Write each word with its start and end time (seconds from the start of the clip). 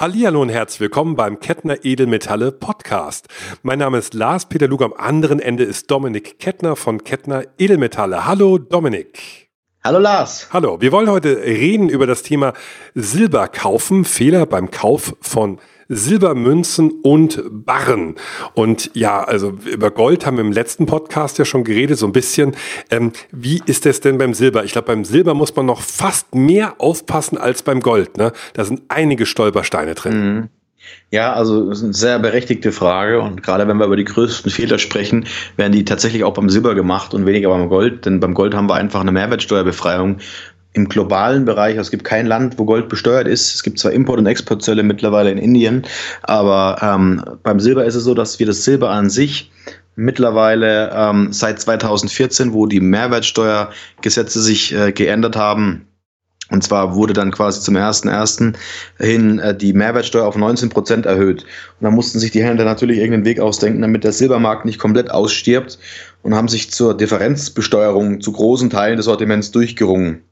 Hallihallo 0.00 0.40
und 0.42 0.48
herzlich 0.48 0.78
willkommen 0.78 1.16
beim 1.16 1.40
Kettner 1.40 1.84
Edelmetalle 1.84 2.52
Podcast. 2.52 3.26
Mein 3.62 3.80
Name 3.80 3.98
ist 3.98 4.14
Lars 4.14 4.48
Peter 4.48 4.68
Lug, 4.68 4.80
am 4.82 4.92
anderen 4.92 5.40
Ende 5.40 5.64
ist 5.64 5.90
Dominik 5.90 6.38
Kettner 6.38 6.76
von 6.76 7.02
Kettner 7.02 7.42
Edelmetalle. 7.58 8.24
Hallo 8.24 8.58
Dominik. 8.58 9.48
Hallo 9.82 9.98
Lars. 9.98 10.50
Hallo, 10.52 10.80
wir 10.80 10.92
wollen 10.92 11.10
heute 11.10 11.38
reden 11.38 11.88
über 11.88 12.06
das 12.06 12.22
Thema 12.22 12.52
Silber 12.94 13.48
kaufen, 13.48 14.04
Fehler 14.04 14.46
beim 14.46 14.70
Kauf 14.70 15.16
von 15.20 15.58
Silbermünzen 15.88 16.92
und 17.02 17.42
Barren. 17.50 18.14
Und 18.54 18.90
ja, 18.94 19.24
also 19.24 19.58
über 19.64 19.90
Gold 19.90 20.26
haben 20.26 20.36
wir 20.36 20.44
im 20.44 20.52
letzten 20.52 20.86
Podcast 20.86 21.38
ja 21.38 21.44
schon 21.44 21.64
geredet, 21.64 21.98
so 21.98 22.06
ein 22.06 22.12
bisschen. 22.12 22.54
Ähm, 22.90 23.12
wie 23.32 23.62
ist 23.66 23.86
es 23.86 24.00
denn 24.00 24.18
beim 24.18 24.34
Silber? 24.34 24.64
Ich 24.64 24.72
glaube, 24.72 24.86
beim 24.86 25.04
Silber 25.04 25.34
muss 25.34 25.54
man 25.56 25.66
noch 25.66 25.80
fast 25.80 26.34
mehr 26.34 26.74
aufpassen 26.78 27.38
als 27.38 27.62
beim 27.62 27.80
Gold. 27.80 28.16
Ne? 28.16 28.32
Da 28.54 28.64
sind 28.64 28.82
einige 28.88 29.26
Stolpersteine 29.26 29.94
drin. 29.94 30.34
Mhm. 30.34 30.48
Ja, 31.10 31.32
also 31.32 31.68
das 31.68 31.78
ist 31.78 31.84
eine 31.84 31.94
sehr 31.94 32.18
berechtigte 32.18 32.72
Frage 32.72 33.20
und 33.20 33.42
gerade 33.42 33.66
wenn 33.66 33.78
wir 33.78 33.86
über 33.86 33.96
die 33.96 34.04
größten 34.04 34.50
Fehler 34.50 34.78
sprechen, 34.78 35.26
werden 35.56 35.72
die 35.72 35.84
tatsächlich 35.84 36.24
auch 36.24 36.34
beim 36.34 36.50
Silber 36.50 36.74
gemacht 36.74 37.14
und 37.14 37.26
weniger 37.26 37.48
beim 37.48 37.68
Gold, 37.68 38.06
denn 38.06 38.20
beim 38.20 38.34
Gold 38.34 38.54
haben 38.54 38.68
wir 38.68 38.74
einfach 38.74 39.00
eine 39.00 39.12
Mehrwertsteuerbefreiung 39.12 40.18
im 40.72 40.88
globalen 40.88 41.44
Bereich, 41.44 41.78
also 41.78 41.88
es 41.88 41.90
gibt 41.90 42.04
kein 42.04 42.26
Land, 42.26 42.58
wo 42.58 42.64
Gold 42.64 42.88
besteuert 42.88 43.26
ist. 43.26 43.54
Es 43.54 43.62
gibt 43.62 43.78
zwar 43.78 43.92
Import- 43.92 44.18
und 44.18 44.26
Exportzölle 44.26 44.82
mittlerweile 44.82 45.30
in 45.30 45.38
Indien, 45.38 45.82
aber 46.22 46.78
ähm, 46.82 47.22
beim 47.42 47.58
Silber 47.58 47.84
ist 47.84 47.94
es 47.94 48.04
so, 48.04 48.14
dass 48.14 48.38
wir 48.38 48.46
das 48.46 48.64
Silber 48.64 48.90
an 48.90 49.10
sich 49.10 49.50
mittlerweile 49.96 50.92
ähm, 50.94 51.32
seit 51.32 51.60
2014, 51.60 52.52
wo 52.52 52.66
die 52.66 52.80
Mehrwertsteuergesetze 52.80 54.40
sich 54.40 54.72
äh, 54.72 54.92
geändert 54.92 55.36
haben, 55.36 55.88
und 56.50 56.64
zwar 56.64 56.94
wurde 56.94 57.12
dann 57.12 57.30
quasi 57.30 57.60
zum 57.60 57.76
1.1. 57.76 58.54
hin 58.98 59.38
äh, 59.38 59.54
die 59.54 59.72
Mehrwertsteuer 59.72 60.26
auf 60.26 60.36
19 60.36 60.70
Prozent 60.70 61.06
erhöht. 61.06 61.42
Und 61.42 61.84
da 61.84 61.90
mussten 61.90 62.18
sich 62.18 62.30
die 62.30 62.42
Händler 62.42 62.64
natürlich 62.64 62.98
irgendeinen 62.98 63.26
Weg 63.26 63.40
ausdenken, 63.40 63.82
damit 63.82 64.04
der 64.04 64.12
Silbermarkt 64.12 64.64
nicht 64.64 64.78
komplett 64.78 65.10
ausstirbt 65.10 65.78
und 66.22 66.34
haben 66.34 66.48
sich 66.48 66.70
zur 66.70 66.96
Differenzbesteuerung 66.96 68.20
zu 68.20 68.32
großen 68.32 68.70
Teilen 68.70 68.96
des 68.96 69.04
Sortiments 69.06 69.50
durchgerungen. 69.50 70.22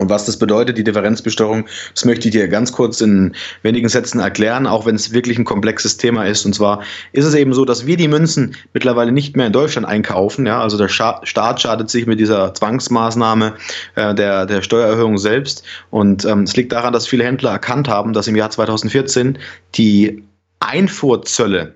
Und 0.00 0.08
was 0.08 0.24
das 0.24 0.38
bedeutet, 0.38 0.78
die 0.78 0.84
Differenzbesteuerung, 0.84 1.66
das 1.94 2.06
möchte 2.06 2.28
ich 2.28 2.32
dir 2.32 2.48
ganz 2.48 2.72
kurz 2.72 3.02
in 3.02 3.34
wenigen 3.60 3.90
Sätzen 3.90 4.18
erklären, 4.18 4.66
auch 4.66 4.86
wenn 4.86 4.94
es 4.94 5.12
wirklich 5.12 5.38
ein 5.38 5.44
komplexes 5.44 5.98
Thema 5.98 6.24
ist. 6.24 6.46
Und 6.46 6.54
zwar 6.54 6.80
ist 7.12 7.26
es 7.26 7.34
eben 7.34 7.52
so, 7.52 7.66
dass 7.66 7.84
wir 7.84 7.98
die 7.98 8.08
Münzen 8.08 8.56
mittlerweile 8.72 9.12
nicht 9.12 9.36
mehr 9.36 9.48
in 9.48 9.52
Deutschland 9.52 9.86
einkaufen. 9.86 10.46
Ja, 10.46 10.62
also 10.62 10.78
der 10.78 10.88
Staat 10.88 11.60
schadet 11.60 11.90
sich 11.90 12.06
mit 12.06 12.18
dieser 12.18 12.54
Zwangsmaßnahme 12.54 13.56
äh, 13.96 14.14
der, 14.14 14.46
der 14.46 14.62
Steuererhöhung 14.62 15.18
selbst. 15.18 15.64
Und 15.90 16.24
ähm, 16.24 16.44
es 16.44 16.56
liegt 16.56 16.72
daran, 16.72 16.94
dass 16.94 17.06
viele 17.06 17.24
Händler 17.24 17.50
erkannt 17.50 17.86
haben, 17.86 18.14
dass 18.14 18.26
im 18.26 18.36
Jahr 18.36 18.48
2014 18.48 19.38
die 19.74 20.24
Einfuhrzölle 20.60 21.74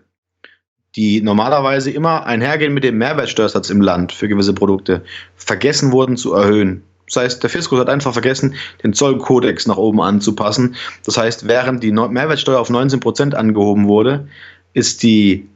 die 0.96 1.20
normalerweise 1.20 1.90
immer 1.90 2.24
einhergehen 2.24 2.72
mit 2.72 2.84
dem 2.84 2.96
Mehrwertsteuersatz 2.96 3.68
im 3.68 3.82
Land 3.82 4.12
für 4.12 4.28
gewisse 4.28 4.54
Produkte, 4.54 5.02
vergessen 5.34 5.92
wurden 5.92 6.16
zu 6.16 6.32
erhöhen. 6.32 6.84
Das 7.06 7.16
heißt, 7.16 7.42
der 7.42 7.50
Fiskus 7.50 7.78
hat 7.78 7.88
einfach 7.88 8.12
vergessen, 8.12 8.54
den 8.82 8.92
Zollkodex 8.92 9.66
nach 9.66 9.76
oben 9.76 10.00
anzupassen. 10.00 10.74
Das 11.04 11.18
heißt, 11.18 11.46
während 11.46 11.82
die 11.82 11.92
Mehrwertsteuer 11.92 12.60
auf 12.60 12.70
19 12.70 13.00
Prozent 13.00 13.34
angehoben 13.34 13.88
wurde, 13.88 14.28
ist 14.72 15.02
die 15.02 15.46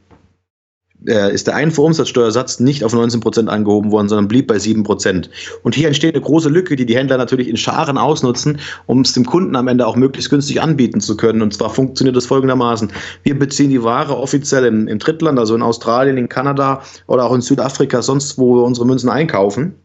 äh, 1.07 1.33
ist 1.33 1.47
der 1.47 1.55
Einfuhrumsatzsteuersatz 1.55 2.59
nicht 2.59 2.83
auf 2.83 2.93
19 2.93 3.21
Prozent 3.21 3.49
angehoben 3.49 3.91
worden, 3.91 4.09
sondern 4.09 4.27
blieb 4.27 4.47
bei 4.47 4.59
7 4.59 4.83
Prozent. 4.83 5.29
Und 5.63 5.75
hier 5.75 5.87
entsteht 5.87 6.15
eine 6.15 6.23
große 6.23 6.49
Lücke, 6.49 6.75
die 6.75 6.85
die 6.85 6.95
Händler 6.95 7.17
natürlich 7.17 7.47
in 7.47 7.57
Scharen 7.57 7.97
ausnutzen, 7.97 8.59
um 8.85 9.01
es 9.01 9.13
dem 9.13 9.25
Kunden 9.25 9.55
am 9.55 9.67
Ende 9.67 9.87
auch 9.87 9.95
möglichst 9.95 10.29
günstig 10.29 10.61
anbieten 10.61 10.99
zu 10.99 11.15
können. 11.15 11.41
Und 11.41 11.53
zwar 11.53 11.69
funktioniert 11.69 12.17
das 12.17 12.25
folgendermaßen. 12.25 12.91
Wir 13.23 13.37
beziehen 13.37 13.69
die 13.69 13.83
Ware 13.83 14.17
offiziell 14.17 14.65
im, 14.65 14.87
im 14.87 14.99
Drittland, 14.99 15.39
also 15.39 15.55
in 15.55 15.61
Australien, 15.61 16.17
in 16.17 16.27
Kanada 16.27 16.81
oder 17.07 17.25
auch 17.25 17.33
in 17.33 17.41
Südafrika, 17.41 18.01
sonst 18.01 18.37
wo 18.37 18.57
wir 18.57 18.63
unsere 18.63 18.85
Münzen 18.85 19.09
einkaufen 19.09 19.75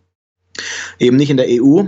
eben 0.99 1.17
nicht 1.17 1.31
in 1.31 1.37
der 1.37 1.47
EU. 1.49 1.85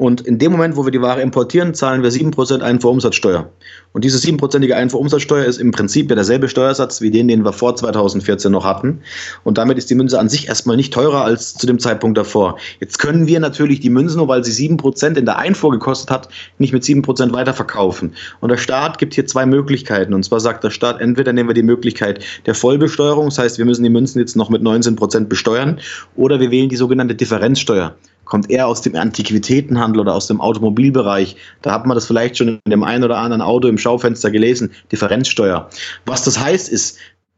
Und 0.00 0.22
in 0.22 0.38
dem 0.38 0.52
Moment, 0.52 0.76
wo 0.76 0.86
wir 0.86 0.92
die 0.92 1.02
Ware 1.02 1.20
importieren, 1.20 1.74
zahlen 1.74 2.02
wir 2.02 2.10
7% 2.10 2.62
Einfuhrumsatzsteuer. 2.62 3.50
Und 3.92 4.02
diese 4.02 4.16
7%ige 4.16 4.74
Einfuhrumsatzsteuer 4.74 5.44
ist 5.44 5.58
im 5.58 5.72
Prinzip 5.72 6.08
ja 6.08 6.14
derselbe 6.14 6.48
Steuersatz 6.48 7.02
wie 7.02 7.10
den, 7.10 7.28
den 7.28 7.44
wir 7.44 7.52
vor 7.52 7.76
2014 7.76 8.50
noch 8.50 8.64
hatten. 8.64 9.02
Und 9.44 9.58
damit 9.58 9.76
ist 9.76 9.90
die 9.90 9.94
Münze 9.94 10.18
an 10.18 10.30
sich 10.30 10.48
erstmal 10.48 10.76
nicht 10.76 10.94
teurer 10.94 11.22
als 11.26 11.52
zu 11.52 11.66
dem 11.66 11.78
Zeitpunkt 11.78 12.16
davor. 12.16 12.56
Jetzt 12.80 12.98
können 12.98 13.26
wir 13.26 13.40
natürlich 13.40 13.80
die 13.80 13.90
Münze, 13.90 14.16
nur 14.16 14.28
weil 14.28 14.42
sie 14.42 14.68
7% 14.68 15.18
in 15.18 15.26
der 15.26 15.36
Einfuhr 15.36 15.70
gekostet 15.70 16.10
hat, 16.10 16.30
nicht 16.56 16.72
mit 16.72 16.82
7% 16.82 17.34
weiterverkaufen. 17.34 18.14
Und 18.40 18.48
der 18.48 18.56
Staat 18.56 18.96
gibt 18.96 19.12
hier 19.12 19.26
zwei 19.26 19.44
Möglichkeiten. 19.44 20.14
Und 20.14 20.22
zwar 20.22 20.40
sagt 20.40 20.64
der 20.64 20.70
Staat, 20.70 21.02
entweder 21.02 21.34
nehmen 21.34 21.50
wir 21.50 21.54
die 21.54 21.62
Möglichkeit 21.62 22.24
der 22.46 22.54
Vollbesteuerung, 22.54 23.26
das 23.26 23.36
heißt, 23.36 23.58
wir 23.58 23.66
müssen 23.66 23.82
die 23.82 23.90
Münzen 23.90 24.18
jetzt 24.18 24.34
noch 24.34 24.48
mit 24.48 24.62
19% 24.62 25.26
besteuern, 25.26 25.78
oder 26.16 26.40
wir 26.40 26.50
wählen 26.50 26.70
die 26.70 26.76
sogenannte 26.76 27.14
Differenzsteuer 27.14 27.94
kommt 28.30 28.48
eher 28.48 28.66
aus 28.66 28.80
dem 28.80 28.96
Antiquitätenhandel 28.96 30.00
oder 30.00 30.14
aus 30.14 30.28
dem 30.28 30.40
Automobilbereich. 30.40 31.36
Da 31.60 31.72
hat 31.72 31.84
man 31.84 31.96
das 31.96 32.06
vielleicht 32.06 32.38
schon 32.38 32.60
in 32.64 32.70
dem 32.70 32.82
einen 32.82 33.04
oder 33.04 33.18
anderen 33.18 33.42
Auto 33.42 33.68
im 33.68 33.76
Schaufenster 33.76 34.30
gelesen, 34.30 34.70
Differenzsteuer. 34.90 35.68
Was 36.06 36.24
das 36.24 36.40
heißt 36.40 36.70
ist, 36.70 36.96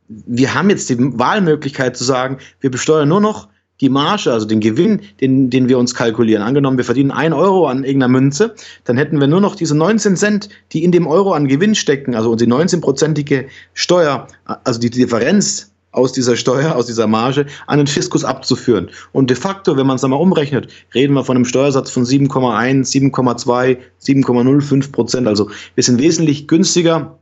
wir 0.08 0.54
haben 0.54 0.70
jetzt 0.70 0.90
die 0.90 0.98
Wahlmöglichkeit 0.98 1.96
zu 1.96 2.04
sagen, 2.04 2.38
wir 2.60 2.70
besteuern 2.70 3.08
nur 3.08 3.20
noch 3.20 3.48
die 3.80 3.88
Marge, 3.88 4.32
also 4.32 4.46
den 4.46 4.60
Gewinn, 4.60 5.00
den, 5.20 5.50
den 5.50 5.68
wir 5.68 5.78
uns 5.78 5.94
kalkulieren. 5.94 6.42
Angenommen, 6.42 6.76
wir 6.76 6.84
verdienen 6.84 7.10
ein 7.10 7.32
Euro 7.32 7.66
an 7.66 7.82
irgendeiner 7.82 8.12
Münze, 8.12 8.54
dann 8.84 8.96
hätten 8.96 9.18
wir 9.18 9.26
nur 9.26 9.40
noch 9.40 9.56
diese 9.56 9.76
19 9.76 10.16
Cent, 10.16 10.48
die 10.72 10.84
in 10.84 10.92
dem 10.92 11.06
Euro 11.06 11.32
an 11.32 11.48
Gewinn 11.48 11.74
stecken, 11.74 12.14
also 12.14 12.30
unsere 12.30 12.50
19-prozentige 12.50 13.46
Steuer, 13.74 14.28
also 14.44 14.78
die 14.78 14.90
Differenz 14.90 15.71
aus 15.92 16.12
dieser 16.12 16.36
Steuer, 16.36 16.74
aus 16.74 16.86
dieser 16.86 17.06
Marge 17.06 17.46
an 17.66 17.78
den 17.78 17.86
Fiskus 17.86 18.24
abzuführen. 18.24 18.90
Und 19.12 19.30
de 19.30 19.36
facto, 19.36 19.76
wenn 19.76 19.86
man 19.86 19.96
es 19.96 20.04
einmal 20.04 20.20
umrechnet, 20.20 20.68
reden 20.94 21.14
wir 21.14 21.24
von 21.24 21.36
einem 21.36 21.44
Steuersatz 21.44 21.90
von 21.90 22.04
7,1, 22.04 22.90
7,2, 22.90 23.78
7,05 24.02 24.92
Prozent. 24.92 25.28
Also 25.28 25.50
wir 25.74 25.84
sind 25.84 26.00
wesentlich 26.00 26.48
günstiger 26.48 27.18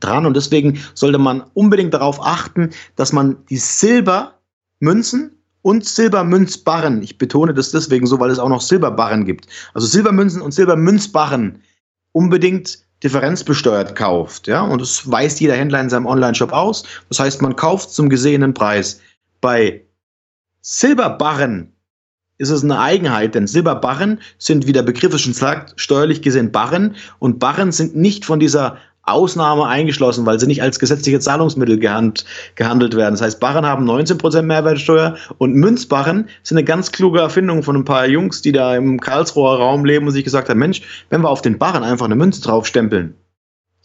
dran 0.00 0.26
und 0.26 0.34
deswegen 0.34 0.78
sollte 0.94 1.18
man 1.18 1.44
unbedingt 1.54 1.94
darauf 1.94 2.20
achten, 2.20 2.70
dass 2.96 3.12
man 3.12 3.36
die 3.48 3.56
Silbermünzen 3.56 5.32
und 5.62 5.84
Silbermünzbarren, 5.84 7.02
ich 7.02 7.18
betone 7.18 7.52
das 7.52 7.70
deswegen 7.70 8.06
so, 8.06 8.20
weil 8.20 8.30
es 8.30 8.38
auch 8.38 8.48
noch 8.48 8.60
Silberbarren 8.60 9.24
gibt, 9.24 9.46
also 9.74 9.86
Silbermünzen 9.86 10.40
und 10.40 10.52
Silbermünzbarren 10.52 11.60
unbedingt 12.12 12.85
differenzbesteuert 13.02 13.94
kauft, 13.94 14.46
ja, 14.46 14.62
und 14.62 14.80
das 14.80 15.10
weist 15.10 15.40
jeder 15.40 15.54
Händler 15.54 15.80
in 15.80 15.90
seinem 15.90 16.06
Online-Shop 16.06 16.52
aus. 16.52 16.84
Das 17.08 17.20
heißt, 17.20 17.42
man 17.42 17.56
kauft 17.56 17.90
zum 17.90 18.08
gesehenen 18.08 18.54
Preis. 18.54 19.00
Bei 19.40 19.82
Silberbarren 20.62 21.72
ist 22.38 22.50
es 22.50 22.64
eine 22.64 22.80
Eigenheit, 22.80 23.34
denn 23.34 23.46
Silberbarren 23.46 24.20
sind, 24.38 24.66
wie 24.66 24.72
der 24.72 24.82
Begriff 24.82 25.14
es 25.14 25.22
schon 25.22 25.32
sagt, 25.32 25.74
steuerlich 25.76 26.22
gesehen 26.22 26.52
Barren 26.52 26.96
und 27.18 27.38
Barren 27.38 27.72
sind 27.72 27.96
nicht 27.96 28.24
von 28.24 28.40
dieser 28.40 28.78
Ausnahme 29.06 29.66
eingeschlossen, 29.66 30.26
weil 30.26 30.38
sie 30.40 30.46
nicht 30.46 30.62
als 30.62 30.78
gesetzliche 30.78 31.20
Zahlungsmittel 31.20 31.78
gehand, 31.78 32.24
gehandelt 32.56 32.96
werden. 32.96 33.14
Das 33.14 33.22
heißt, 33.22 33.40
Barren 33.40 33.64
haben 33.64 33.88
19% 33.88 34.42
Mehrwertsteuer 34.42 35.16
und 35.38 35.54
Münzbarren 35.54 36.28
sind 36.42 36.58
eine 36.58 36.64
ganz 36.64 36.92
kluge 36.92 37.20
Erfindung 37.20 37.62
von 37.62 37.76
ein 37.76 37.84
paar 37.84 38.06
Jungs, 38.06 38.42
die 38.42 38.52
da 38.52 38.76
im 38.76 39.00
Karlsruher 39.00 39.58
Raum 39.58 39.84
leben 39.84 40.06
und 40.06 40.12
sich 40.12 40.24
gesagt 40.24 40.48
haben, 40.48 40.58
Mensch, 40.58 40.82
wenn 41.08 41.22
wir 41.22 41.30
auf 41.30 41.42
den 41.42 41.58
Barren 41.58 41.84
einfach 41.84 42.06
eine 42.06 42.16
Münze 42.16 42.42
draufstempeln, 42.42 43.14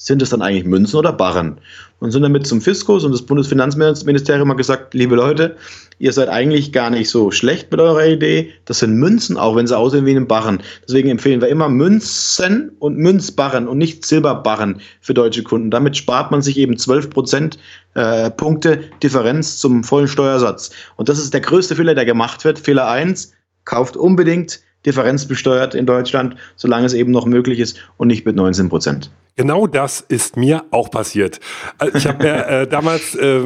sind 0.03 0.22
es 0.23 0.31
dann 0.31 0.41
eigentlich 0.41 0.66
Münzen 0.66 0.97
oder 0.97 1.13
Barren? 1.13 1.59
Und 2.00 2.09
sind 2.09 2.23
damit 2.23 2.47
zum 2.47 2.59
Fiskus 2.59 3.03
und 3.03 3.12
das 3.12 3.22
Bundesfinanzministerium 3.22 4.50
hat 4.50 4.57
gesagt, 4.57 4.95
liebe 4.95 5.16
Leute, 5.16 5.56
ihr 6.00 6.12
seid 6.12 6.29
eigentlich 6.29 6.72
gar 6.72 6.89
nicht 6.89 7.12
so 7.12 7.29
schlecht 7.29 7.69
mit 7.69 7.79
eurer 7.79 8.07
Idee. 8.07 8.51
Das 8.66 8.79
sind 8.79 8.95
Münzen, 8.95 9.38
auch 9.38 9.56
wenn 9.56 9.67
sie 9.67 9.78
aussehen 9.78 10.07
wie 10.07 10.16
ein 10.16 10.28
Barren. 10.28 10.63
Deswegen 10.88 11.09
empfehlen 11.09 11.41
wir 11.41 11.50
immer 11.50 11.69
Münzen 11.69 12.72
und 12.79 12.97
Münzbarren 12.97 13.67
und 13.67 13.78
nicht 13.78 14.03
Silberbarren 14.03 14.81
für 15.01 15.13
deutsche 15.13 15.44
Kunden. 15.44 15.69
Damit 15.69 15.95
spart 15.95 16.31
man 16.31 16.42
sich 16.42 16.57
eben 16.57 16.75
12 16.75 17.12
Prozent 17.12 17.59
äh, 17.94 18.31
Punkte 18.31 18.80
Differenz 19.03 19.59
zum 19.59 19.83
vollen 19.83 20.07
Steuersatz. 20.07 20.71
Und 20.95 21.09
das 21.09 21.19
ist 21.19 21.36
der 21.36 21.42
größte 21.42 21.75
Fehler, 21.75 21.94
der 21.94 22.06
gemacht 22.06 22.44
wird. 22.44 22.57
Fehler 22.57 22.88
eins: 22.88 23.33
kauft 23.65 23.95
unbedingt 23.95 24.62
differenzbesteuert 24.86 25.75
in 25.75 25.86
Deutschland, 25.86 26.36
solange 26.56 26.86
es 26.86 26.94
eben 26.94 27.12
noch 27.12 27.25
möglich 27.25 27.60
ist 27.60 27.78
und 27.98 28.07
nicht 28.07 28.25
mit 28.25 28.36
19 28.36 28.69
Prozent. 28.69 29.12
Genau 29.38 29.66
das 29.66 30.01
ist 30.01 30.36
mir 30.36 30.66
auch 30.72 30.92
passiert. 30.92 31.39
Also 31.78 31.98
ich 31.98 32.06
habe 32.06 32.24
mir 32.24 32.48
äh, 32.48 32.68
damals 32.68 33.16
äh, 33.16 33.42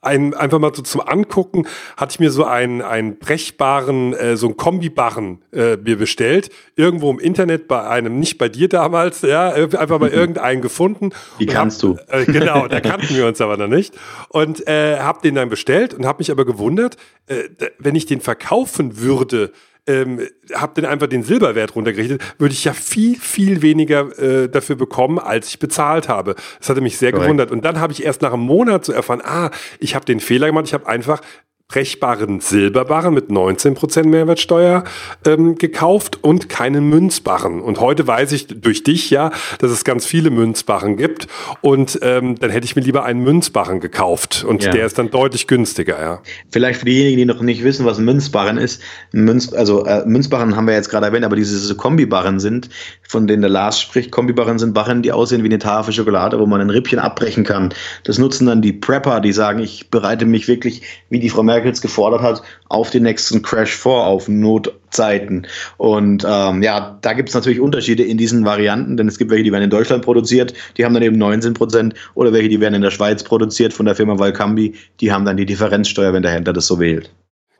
ein, 0.00 0.34
einfach 0.34 0.58
mal 0.58 0.74
so 0.74 0.82
zum 0.82 1.00
Angucken, 1.00 1.66
hatte 1.96 2.14
ich 2.14 2.20
mir 2.20 2.32
so 2.32 2.44
einen, 2.44 2.82
einen 2.82 3.18
brechbaren, 3.18 4.14
äh, 4.14 4.36
so 4.36 4.48
einen 4.48 4.56
Kombibarren 4.56 5.40
äh, 5.52 5.76
mir 5.76 5.96
bestellt. 5.96 6.50
Irgendwo 6.74 7.08
im 7.10 7.20
Internet 7.20 7.68
bei 7.68 7.86
einem, 7.86 8.18
nicht 8.18 8.36
bei 8.36 8.48
dir 8.48 8.68
damals, 8.68 9.22
ja, 9.22 9.50
einfach 9.50 10.00
mal 10.00 10.08
irgendeinen 10.12 10.60
gefunden. 10.60 11.10
Wie 11.38 11.46
kannst 11.46 11.84
hab, 11.84 11.96
du? 12.08 12.12
Äh, 12.12 12.24
genau, 12.24 12.66
da 12.66 12.80
kannten 12.82 13.14
wir 13.14 13.26
uns 13.26 13.40
aber 13.40 13.56
noch 13.56 13.68
nicht. 13.68 13.94
Und 14.28 14.66
äh, 14.66 14.98
habe 14.98 15.20
den 15.22 15.36
dann 15.36 15.48
bestellt 15.48 15.94
und 15.94 16.04
habe 16.04 16.18
mich 16.18 16.32
aber 16.32 16.44
gewundert, 16.44 16.96
äh, 17.28 17.44
wenn 17.78 17.94
ich 17.94 18.06
den 18.06 18.20
verkaufen 18.20 18.98
würde, 18.98 19.52
ähm, 19.86 20.20
habe 20.54 20.80
dann 20.80 20.90
einfach 20.90 21.08
den 21.08 21.22
Silberwert 21.22 21.74
runtergerichtet, 21.74 22.22
würde 22.38 22.52
ich 22.52 22.64
ja 22.64 22.72
viel, 22.72 23.16
viel 23.16 23.62
weniger 23.62 24.16
äh, 24.18 24.48
dafür 24.48 24.76
bekommen, 24.76 25.18
als 25.18 25.48
ich 25.48 25.58
bezahlt 25.58 26.08
habe. 26.08 26.36
Das 26.58 26.68
hatte 26.68 26.80
mich 26.80 26.98
sehr 26.98 27.10
Correct. 27.10 27.24
gewundert. 27.24 27.50
Und 27.50 27.64
dann 27.64 27.80
habe 27.80 27.92
ich 27.92 28.04
erst 28.04 28.22
nach 28.22 28.32
einem 28.32 28.42
Monat 28.42 28.84
so 28.84 28.92
erfahren, 28.92 29.22
ah, 29.24 29.50
ich 29.80 29.94
habe 29.94 30.04
den 30.04 30.20
Fehler 30.20 30.46
gemacht, 30.46 30.66
ich 30.66 30.74
habe 30.74 30.86
einfach 30.86 31.20
brechbaren 31.72 32.40
Silberbarren 32.40 33.14
mit 33.14 33.30
19% 33.30 34.06
Mehrwertsteuer 34.06 34.84
ähm, 35.24 35.56
gekauft 35.56 36.18
und 36.20 36.50
keinen 36.50 36.90
Münzbarren. 36.90 37.62
Und 37.62 37.80
heute 37.80 38.06
weiß 38.06 38.32
ich 38.32 38.46
durch 38.48 38.82
dich 38.82 39.08
ja, 39.08 39.30
dass 39.58 39.70
es 39.70 39.82
ganz 39.82 40.04
viele 40.04 40.28
Münzbarren 40.28 40.98
gibt. 40.98 41.28
Und 41.62 41.98
ähm, 42.02 42.38
dann 42.38 42.50
hätte 42.50 42.66
ich 42.66 42.76
mir 42.76 42.82
lieber 42.82 43.04
einen 43.04 43.22
Münzbarren 43.22 43.80
gekauft. 43.80 44.44
Und 44.46 44.64
ja. 44.64 44.70
der 44.70 44.84
ist 44.84 44.98
dann 44.98 45.10
deutlich 45.10 45.46
günstiger, 45.46 45.98
ja. 45.98 46.20
Vielleicht 46.50 46.80
für 46.80 46.84
diejenigen, 46.84 47.16
die 47.16 47.24
noch 47.24 47.40
nicht 47.40 47.64
wissen, 47.64 47.86
was 47.86 47.98
ein 47.98 48.04
Münzbarren 48.04 48.58
ist. 48.58 48.82
Münz, 49.12 49.54
also 49.54 49.86
äh, 49.86 50.04
Münzbarren 50.04 50.54
haben 50.56 50.66
wir 50.66 50.74
jetzt 50.74 50.90
gerade 50.90 51.06
erwähnt, 51.06 51.24
aber 51.24 51.36
diese 51.36 51.74
Kombibarren 51.74 52.38
sind, 52.38 52.68
von 53.08 53.26
denen 53.26 53.40
der 53.40 53.50
Lars 53.50 53.80
spricht, 53.80 54.10
Kombibarren 54.10 54.58
sind 54.58 54.74
Barren, 54.74 55.00
die 55.00 55.12
aussehen 55.12 55.42
wie 55.42 55.48
eine 55.48 55.58
Tafel 55.58 55.94
Schokolade, 55.94 56.38
wo 56.38 56.44
man 56.44 56.60
ein 56.60 56.70
Rippchen 56.70 56.98
abbrechen 56.98 57.44
kann. 57.44 57.72
Das 58.04 58.18
nutzen 58.18 58.46
dann 58.46 58.60
die 58.60 58.74
Prepper, 58.74 59.20
die 59.20 59.32
sagen, 59.32 59.60
ich 59.60 59.88
bereite 59.88 60.26
mich 60.26 60.48
wirklich, 60.48 60.82
wie 61.08 61.18
die 61.18 61.30
Frau 61.30 61.42
Merkel 61.42 61.61
Merkels 61.62 61.80
gefordert 61.80 62.22
hat, 62.22 62.42
auf 62.68 62.90
den 62.90 63.04
nächsten 63.04 63.42
Crash 63.42 63.76
vor, 63.76 64.06
auf 64.06 64.28
Notzeiten. 64.28 65.46
Und 65.76 66.26
ähm, 66.28 66.62
ja, 66.62 66.98
da 67.00 67.12
gibt 67.12 67.28
es 67.28 67.34
natürlich 67.34 67.60
Unterschiede 67.60 68.02
in 68.02 68.18
diesen 68.18 68.44
Varianten, 68.44 68.96
denn 68.96 69.06
es 69.06 69.18
gibt 69.18 69.30
welche, 69.30 69.44
die 69.44 69.52
werden 69.52 69.64
in 69.64 69.70
Deutschland 69.70 70.04
produziert, 70.04 70.54
die 70.76 70.84
haben 70.84 70.94
dann 70.94 71.02
eben 71.02 71.18
19 71.18 71.54
Prozent, 71.54 71.94
oder 72.14 72.32
welche, 72.32 72.48
die 72.48 72.60
werden 72.60 72.74
in 72.74 72.82
der 72.82 72.90
Schweiz 72.90 73.22
produziert 73.22 73.72
von 73.72 73.86
der 73.86 73.94
Firma 73.94 74.18
Valcambi, 74.18 74.74
die 75.00 75.12
haben 75.12 75.24
dann 75.24 75.36
die 75.36 75.46
Differenzsteuer, 75.46 76.12
wenn 76.12 76.22
der 76.22 76.32
Händler 76.32 76.52
das 76.52 76.66
so 76.66 76.80
wählt. 76.80 77.10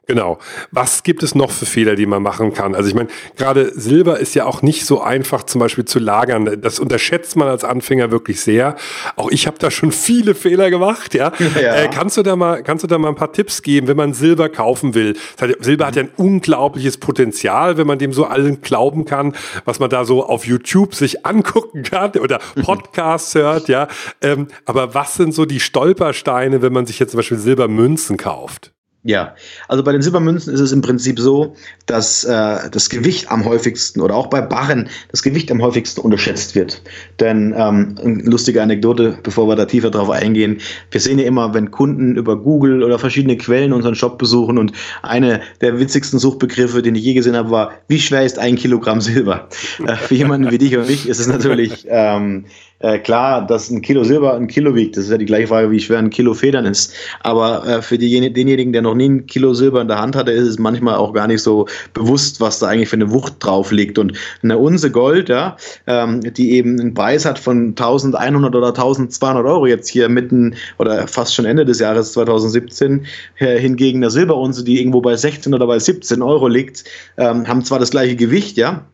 Genau. 0.08 0.38
Was 0.72 1.04
gibt 1.04 1.22
es 1.22 1.36
noch 1.36 1.52
für 1.52 1.64
Fehler, 1.64 1.94
die 1.94 2.06
man 2.06 2.22
machen 2.22 2.52
kann? 2.52 2.74
Also 2.74 2.88
ich 2.88 2.94
meine, 2.94 3.08
gerade 3.36 3.72
Silber 3.78 4.18
ist 4.18 4.34
ja 4.34 4.46
auch 4.46 4.60
nicht 4.60 4.84
so 4.84 5.00
einfach 5.00 5.44
zum 5.44 5.60
Beispiel 5.60 5.84
zu 5.84 6.00
lagern. 6.00 6.60
Das 6.60 6.80
unterschätzt 6.80 7.36
man 7.36 7.46
als 7.46 7.62
Anfänger 7.62 8.10
wirklich 8.10 8.40
sehr. 8.40 8.74
Auch 9.14 9.30
ich 9.30 9.46
habe 9.46 9.58
da 9.60 9.70
schon 9.70 9.92
viele 9.92 10.34
Fehler 10.34 10.70
gemacht. 10.70 11.14
Ja. 11.14 11.32
ja. 11.54 11.76
Äh, 11.76 11.88
kannst 11.88 12.16
du 12.16 12.24
da 12.24 12.34
mal, 12.34 12.64
kannst 12.64 12.82
du 12.82 12.88
da 12.88 12.98
mal 12.98 13.10
ein 13.10 13.14
paar 13.14 13.32
Tipps 13.32 13.62
geben, 13.62 13.86
wenn 13.86 13.96
man 13.96 14.12
Silber 14.12 14.48
kaufen 14.48 14.94
will? 14.94 15.16
Silber 15.60 15.86
hat 15.86 15.94
ja 15.94 16.02
ein 16.02 16.10
unglaubliches 16.16 16.98
Potenzial, 16.98 17.76
wenn 17.76 17.86
man 17.86 17.98
dem 17.98 18.12
so 18.12 18.24
allen 18.24 18.60
glauben 18.60 19.04
kann, 19.04 19.36
was 19.64 19.78
man 19.78 19.88
da 19.88 20.04
so 20.04 20.26
auf 20.26 20.44
YouTube 20.46 20.96
sich 20.96 21.24
angucken 21.32 21.84
kann 21.84 22.10
oder 22.12 22.40
Podcasts 22.64 23.36
hört. 23.36 23.68
Ja. 23.68 23.86
Ähm, 24.20 24.48
aber 24.64 24.94
was 24.94 25.14
sind 25.14 25.32
so 25.32 25.44
die 25.44 25.60
Stolpersteine, 25.60 26.60
wenn 26.60 26.72
man 26.72 26.86
sich 26.86 26.98
jetzt 26.98 27.12
zum 27.12 27.18
Beispiel 27.18 27.38
Silbermünzen 27.38 28.16
kauft? 28.16 28.72
Ja, 29.04 29.34
also 29.66 29.82
bei 29.82 29.90
den 29.90 30.00
Silbermünzen 30.00 30.54
ist 30.54 30.60
es 30.60 30.70
im 30.70 30.80
Prinzip 30.80 31.18
so, 31.18 31.56
dass 31.86 32.22
äh, 32.22 32.70
das 32.70 32.88
Gewicht 32.88 33.32
am 33.32 33.44
häufigsten 33.44 34.00
oder 34.00 34.14
auch 34.14 34.28
bei 34.28 34.40
Barren 34.40 34.88
das 35.10 35.24
Gewicht 35.24 35.50
am 35.50 35.60
häufigsten 35.60 36.00
unterschätzt 36.00 36.54
wird. 36.54 36.80
Denn 37.18 37.52
ähm, 37.56 37.96
lustige 38.24 38.62
Anekdote, 38.62 39.18
bevor 39.24 39.48
wir 39.48 39.56
da 39.56 39.64
tiefer 39.64 39.90
drauf 39.90 40.08
eingehen, 40.08 40.60
wir 40.92 41.00
sehen 41.00 41.18
ja 41.18 41.24
immer, 41.24 41.52
wenn 41.52 41.72
Kunden 41.72 42.14
über 42.14 42.36
Google 42.36 42.84
oder 42.84 42.96
verschiedene 43.00 43.36
Quellen 43.36 43.72
unseren 43.72 43.96
Shop 43.96 44.18
besuchen 44.18 44.56
und 44.56 44.70
eine 45.02 45.40
der 45.60 45.80
witzigsten 45.80 46.20
Suchbegriffe, 46.20 46.80
den 46.80 46.94
ich 46.94 47.02
je 47.02 47.14
gesehen 47.14 47.34
habe, 47.34 47.50
war, 47.50 47.72
wie 47.88 47.98
schwer 47.98 48.22
ist 48.22 48.38
ein 48.38 48.54
Kilogramm 48.54 49.00
Silber? 49.00 49.48
Äh, 49.86 49.96
für 49.96 50.14
jemanden 50.14 50.50
wie 50.50 50.58
dich 50.58 50.76
und 50.76 50.86
mich 50.86 51.08
ist 51.08 51.18
es 51.18 51.26
natürlich 51.26 51.86
ähm, 51.88 52.44
äh, 52.82 52.98
klar, 52.98 53.46
dass 53.46 53.70
ein 53.70 53.80
Kilo 53.80 54.04
Silber 54.04 54.34
ein 54.34 54.48
Kilo 54.48 54.74
wiegt. 54.74 54.96
Das 54.96 55.04
ist 55.04 55.10
ja 55.10 55.18
die 55.18 55.24
gleiche 55.24 55.48
Frage, 55.48 55.70
wie 55.70 55.80
schwer 55.80 55.98
ein 55.98 56.10
Kilo 56.10 56.34
Federn 56.34 56.66
ist. 56.66 56.92
Aber 57.20 57.66
äh, 57.66 57.82
für 57.82 57.98
die, 57.98 58.32
denjenigen, 58.32 58.72
der 58.72 58.82
noch 58.82 58.94
nie 58.94 59.08
ein 59.08 59.26
Kilo 59.26 59.54
Silber 59.54 59.80
in 59.80 59.88
der 59.88 60.00
Hand 60.00 60.16
hatte, 60.16 60.32
ist 60.32 60.46
es 60.46 60.58
manchmal 60.58 60.96
auch 60.96 61.12
gar 61.12 61.26
nicht 61.26 61.42
so 61.42 61.66
bewusst, 61.94 62.40
was 62.40 62.58
da 62.58 62.68
eigentlich 62.68 62.88
für 62.88 62.96
eine 62.96 63.10
Wucht 63.10 63.34
drauf 63.38 63.72
liegt. 63.72 63.98
Und 63.98 64.12
eine 64.42 64.58
Unse 64.58 64.90
Gold, 64.90 65.28
ja, 65.28 65.56
ähm, 65.86 66.20
die 66.20 66.52
eben 66.52 66.80
einen 66.80 66.94
Preis 66.94 67.24
hat 67.24 67.38
von 67.38 67.68
1100 67.70 68.54
oder 68.54 68.68
1200 68.68 69.44
Euro 69.44 69.66
jetzt 69.66 69.88
hier 69.88 70.08
mitten 70.08 70.54
oder 70.78 71.06
fast 71.06 71.34
schon 71.34 71.44
Ende 71.44 71.64
des 71.64 71.78
Jahres 71.78 72.12
2017, 72.12 73.06
äh, 73.38 73.58
hingegen 73.58 73.98
eine 73.98 74.10
Silberunse, 74.10 74.64
die 74.64 74.78
irgendwo 74.78 75.00
bei 75.00 75.16
16 75.16 75.54
oder 75.54 75.66
bei 75.66 75.78
17 75.78 76.22
Euro 76.22 76.48
liegt, 76.48 76.84
ähm, 77.16 77.46
haben 77.46 77.64
zwar 77.64 77.78
das 77.78 77.90
gleiche 77.90 78.16
Gewicht, 78.16 78.56
ja, 78.56 78.84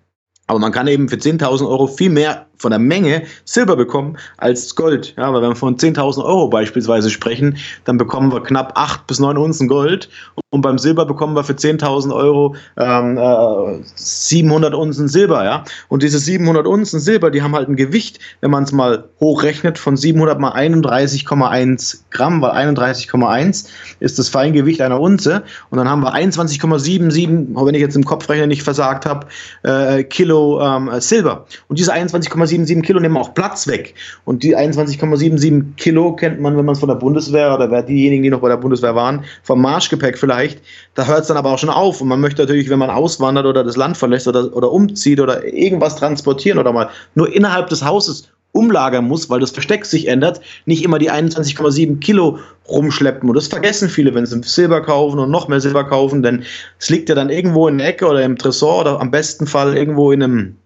aber 0.47 0.59
man 0.59 0.73
kann 0.73 0.87
eben 0.87 1.09
für 1.09 1.17
10.000 1.17 1.69
Euro 1.69 1.87
viel 1.87 2.11
mehr 2.11 2.48
von 2.59 2.71
der 2.71 2.79
Menge 2.79 3.23
Silber 3.45 3.77
bekommen 3.77 4.17
als 4.37 4.75
Gold. 4.75 5.15
Ja, 5.17 5.33
weil 5.33 5.43
wenn 5.43 5.51
wir 5.51 5.57
von 5.57 5.77
10.000 5.77 6.25
Euro 6.25 6.49
beispielsweise 6.49 7.11
sprechen, 7.11 7.57
dann 7.85 7.99
bekommen 7.99 8.33
wir 8.33 8.43
knapp 8.43 8.73
8 8.75 9.07
bis 9.07 9.19
9 9.21 9.37
Unzen 9.37 9.69
Gold. 9.69 10.09
Und 10.51 10.63
beim 10.63 10.79
Silber 10.79 11.05
bekommen 11.05 11.37
wir 11.37 11.45
für 11.45 11.53
10.000 11.53 12.15
Euro 12.15 12.57
ähm, 12.77 13.19
äh, 13.19 13.85
700 13.95 14.75
Unzen 14.75 15.09
Silber. 15.09 15.45
Ja? 15.45 15.65
Und 15.89 16.03
diese 16.03 16.19
700 16.19 16.67
Unzen 16.67 17.01
Silber, 17.01 17.31
die 17.31 17.43
haben 17.43 17.55
halt 17.55 17.69
ein 17.69 17.77
Gewicht, 17.77 18.19
wenn 18.41 18.51
man 18.51 18.65
es 18.65 18.73
mal 18.73 19.05
hochrechnet, 19.21 19.79
von 19.79 19.97
700 19.97 20.39
mal 20.39 20.53
31,1 20.53 22.01
Gramm, 22.11 22.41
weil 22.41 22.53
31,1 22.53 23.69
ist 24.01 24.19
das 24.19 24.29
Feingewicht 24.29 24.81
einer 24.81 25.01
Unze. 25.01 25.43
Und 25.71 25.79
dann 25.79 25.89
haben 25.89 26.03
wir 26.03 26.15
21,77, 26.15 27.67
wenn 27.67 27.75
ich 27.75 27.81
jetzt 27.81 27.97
im 27.97 28.05
Kopfrechner 28.05 28.47
nicht 28.47 28.63
versagt 28.63 29.07
habe, 29.07 29.27
äh, 29.63 30.03
Kilo 30.05 30.61
ähm, 30.63 30.91
Silber. 31.01 31.47
Und 31.69 31.79
diese 31.79 31.93
21,77 31.93 32.48
Kilo 32.83 33.01
nehmen 33.01 33.17
auch 33.17 33.35
Platz 33.35 33.67
weg. 33.67 33.95
Und 34.25 34.43
die 34.43 34.57
21,77 34.57 35.75
Kilo 35.77 36.15
kennt 36.15 36.41
man, 36.41 36.57
wenn 36.57 36.65
man 36.65 36.75
es 36.75 36.81
von 36.81 36.89
der 36.89 36.97
Bundeswehr 36.97 37.55
oder 37.55 37.83
diejenigen, 37.83 38.23
die 38.23 38.31
noch 38.31 38.41
bei 38.41 38.49
der 38.49 38.57
Bundeswehr 38.57 38.95
waren, 38.95 39.25
vom 39.43 39.61
Marschgepäck 39.61 40.19
vielleicht. 40.19 40.61
Da 40.95 41.07
hört 41.07 41.23
es 41.23 41.29
dann 41.29 41.37
aber 41.37 41.53
auch 41.53 41.59
schon 41.59 41.71
auf. 41.71 42.01
Und 42.01 42.09
man 42.09 42.21
möchte 42.21 42.43
natürlich, 42.43 42.69
wenn 42.71 42.79
man 42.79 42.91
auswandert 42.91 43.47
oder 43.47 43.65
das 43.65 43.77
Land 43.77 43.97
verlässt 43.97 44.29
oder, 44.29 44.55
oder 44.55 44.73
umzieht 44.73 45.21
oder 45.21 45.45
irgendwas 45.45 45.97
transportieren 45.97 46.59
oder 46.59 46.73
mal 46.73 46.89
nur 47.15 47.33
innerhalb 47.33 47.69
des 47.69 47.85
Hauses 47.85 48.29
umlagern 48.53 49.07
muss, 49.07 49.29
weil 49.31 49.41
das 49.41 49.51
Versteck 49.51 49.85
sich 49.85 50.09
ändert, 50.09 50.41
nicht 50.67 50.83
immer 50.83 50.99
die 50.99 51.11
21,7 51.11 52.01
Kilo 52.01 52.39
rumschleppen. 52.69 53.29
Und 53.29 53.35
das 53.35 53.47
vergessen 53.47 53.89
viele, 53.89 54.15
wenn 54.15 54.27
sie 54.27 54.43
Silber 54.43 54.81
kaufen 54.83 55.19
und 55.19 55.31
noch 55.31 55.49
mehr 55.49 55.61
Silber 55.61 55.85
kaufen, 55.85 56.23
denn 56.23 56.45
es 56.79 56.89
liegt 56.89 57.09
ja 57.09 57.15
dann 57.15 57.31
irgendwo 57.31 57.69
in 57.69 57.79
der 57.79 57.89
Ecke 57.89 58.07
oder 58.07 58.23
im 58.23 58.37
Tresor 58.37 58.81
oder 58.81 59.01
am 59.01 59.11
besten 59.11 59.47
Fall 59.47 59.77
irgendwo 59.77 60.13
in 60.13 60.23
einem 60.23 60.57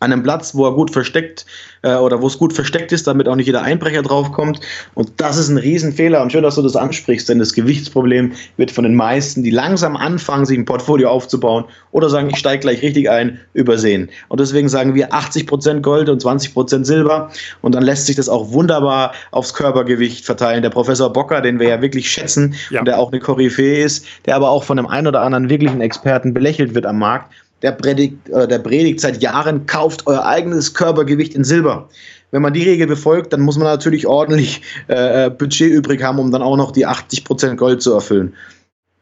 an 0.00 0.12
einem 0.12 0.22
Platz, 0.22 0.54
wo 0.54 0.64
er 0.64 0.72
gut 0.72 0.90
versteckt 0.90 1.46
äh, 1.82 1.94
oder 1.94 2.20
wo 2.22 2.26
es 2.26 2.38
gut 2.38 2.52
versteckt 2.52 2.92
ist, 2.92 3.06
damit 3.06 3.28
auch 3.28 3.36
nicht 3.36 3.46
jeder 3.46 3.62
Einbrecher 3.62 4.02
draufkommt. 4.02 4.60
Und 4.94 5.12
das 5.16 5.36
ist 5.36 5.48
ein 5.48 5.58
Riesenfehler. 5.58 6.22
Und 6.22 6.32
schön, 6.32 6.42
dass 6.42 6.56
du 6.56 6.62
das 6.62 6.76
ansprichst, 6.76 7.28
denn 7.28 7.38
das 7.38 7.52
Gewichtsproblem 7.52 8.32
wird 8.56 8.70
von 8.70 8.84
den 8.84 8.94
meisten, 8.94 9.42
die 9.42 9.50
langsam 9.50 9.96
anfangen, 9.96 10.46
sich 10.46 10.58
ein 10.58 10.64
Portfolio 10.64 11.10
aufzubauen 11.10 11.64
oder 11.92 12.08
sagen, 12.08 12.30
ich 12.30 12.36
steige 12.36 12.60
gleich 12.60 12.82
richtig 12.82 13.10
ein, 13.10 13.40
übersehen. 13.54 14.08
Und 14.28 14.40
deswegen 14.40 14.68
sagen 14.68 14.94
wir 14.94 15.12
80% 15.12 15.80
Gold 15.80 16.08
und 16.08 16.22
20% 16.22 16.84
Silber. 16.84 17.30
Und 17.62 17.74
dann 17.74 17.82
lässt 17.82 18.06
sich 18.06 18.16
das 18.16 18.28
auch 18.28 18.52
wunderbar 18.52 19.12
aufs 19.30 19.54
Körpergewicht 19.54 20.24
verteilen. 20.24 20.62
Der 20.62 20.70
Professor 20.70 21.12
Bocker, 21.12 21.40
den 21.40 21.58
wir 21.58 21.68
ja 21.68 21.82
wirklich 21.82 22.10
schätzen 22.10 22.54
ja. 22.70 22.80
und 22.80 22.86
der 22.86 22.98
auch 22.98 23.12
eine 23.12 23.20
Koryphäe 23.20 23.84
ist, 23.84 24.06
der 24.26 24.36
aber 24.36 24.50
auch 24.50 24.64
von 24.64 24.76
dem 24.76 24.86
einen 24.86 25.06
oder 25.06 25.22
anderen 25.22 25.48
wirklichen 25.48 25.80
Experten 25.80 26.34
belächelt 26.34 26.74
wird 26.74 26.86
am 26.86 26.98
Markt 26.98 27.32
der 27.62 27.72
predigt, 27.72 28.28
äh, 28.28 28.46
der 28.46 28.58
predigt 28.58 29.00
seit 29.00 29.22
Jahren, 29.22 29.66
kauft 29.66 30.06
euer 30.06 30.24
eigenes 30.24 30.74
Körpergewicht 30.74 31.34
in 31.34 31.44
Silber. 31.44 31.88
Wenn 32.30 32.42
man 32.42 32.52
die 32.52 32.62
Regel 32.62 32.86
befolgt, 32.86 33.32
dann 33.32 33.40
muss 33.40 33.56
man 33.56 33.66
natürlich 33.66 34.06
ordentlich 34.06 34.62
äh, 34.88 35.26
äh 35.26 35.30
Budget 35.30 35.70
übrig 35.70 36.02
haben, 36.02 36.18
um 36.18 36.30
dann 36.30 36.42
auch 36.42 36.56
noch 36.56 36.72
die 36.72 36.86
80% 36.86 37.56
Gold 37.56 37.82
zu 37.82 37.94
erfüllen. 37.94 38.34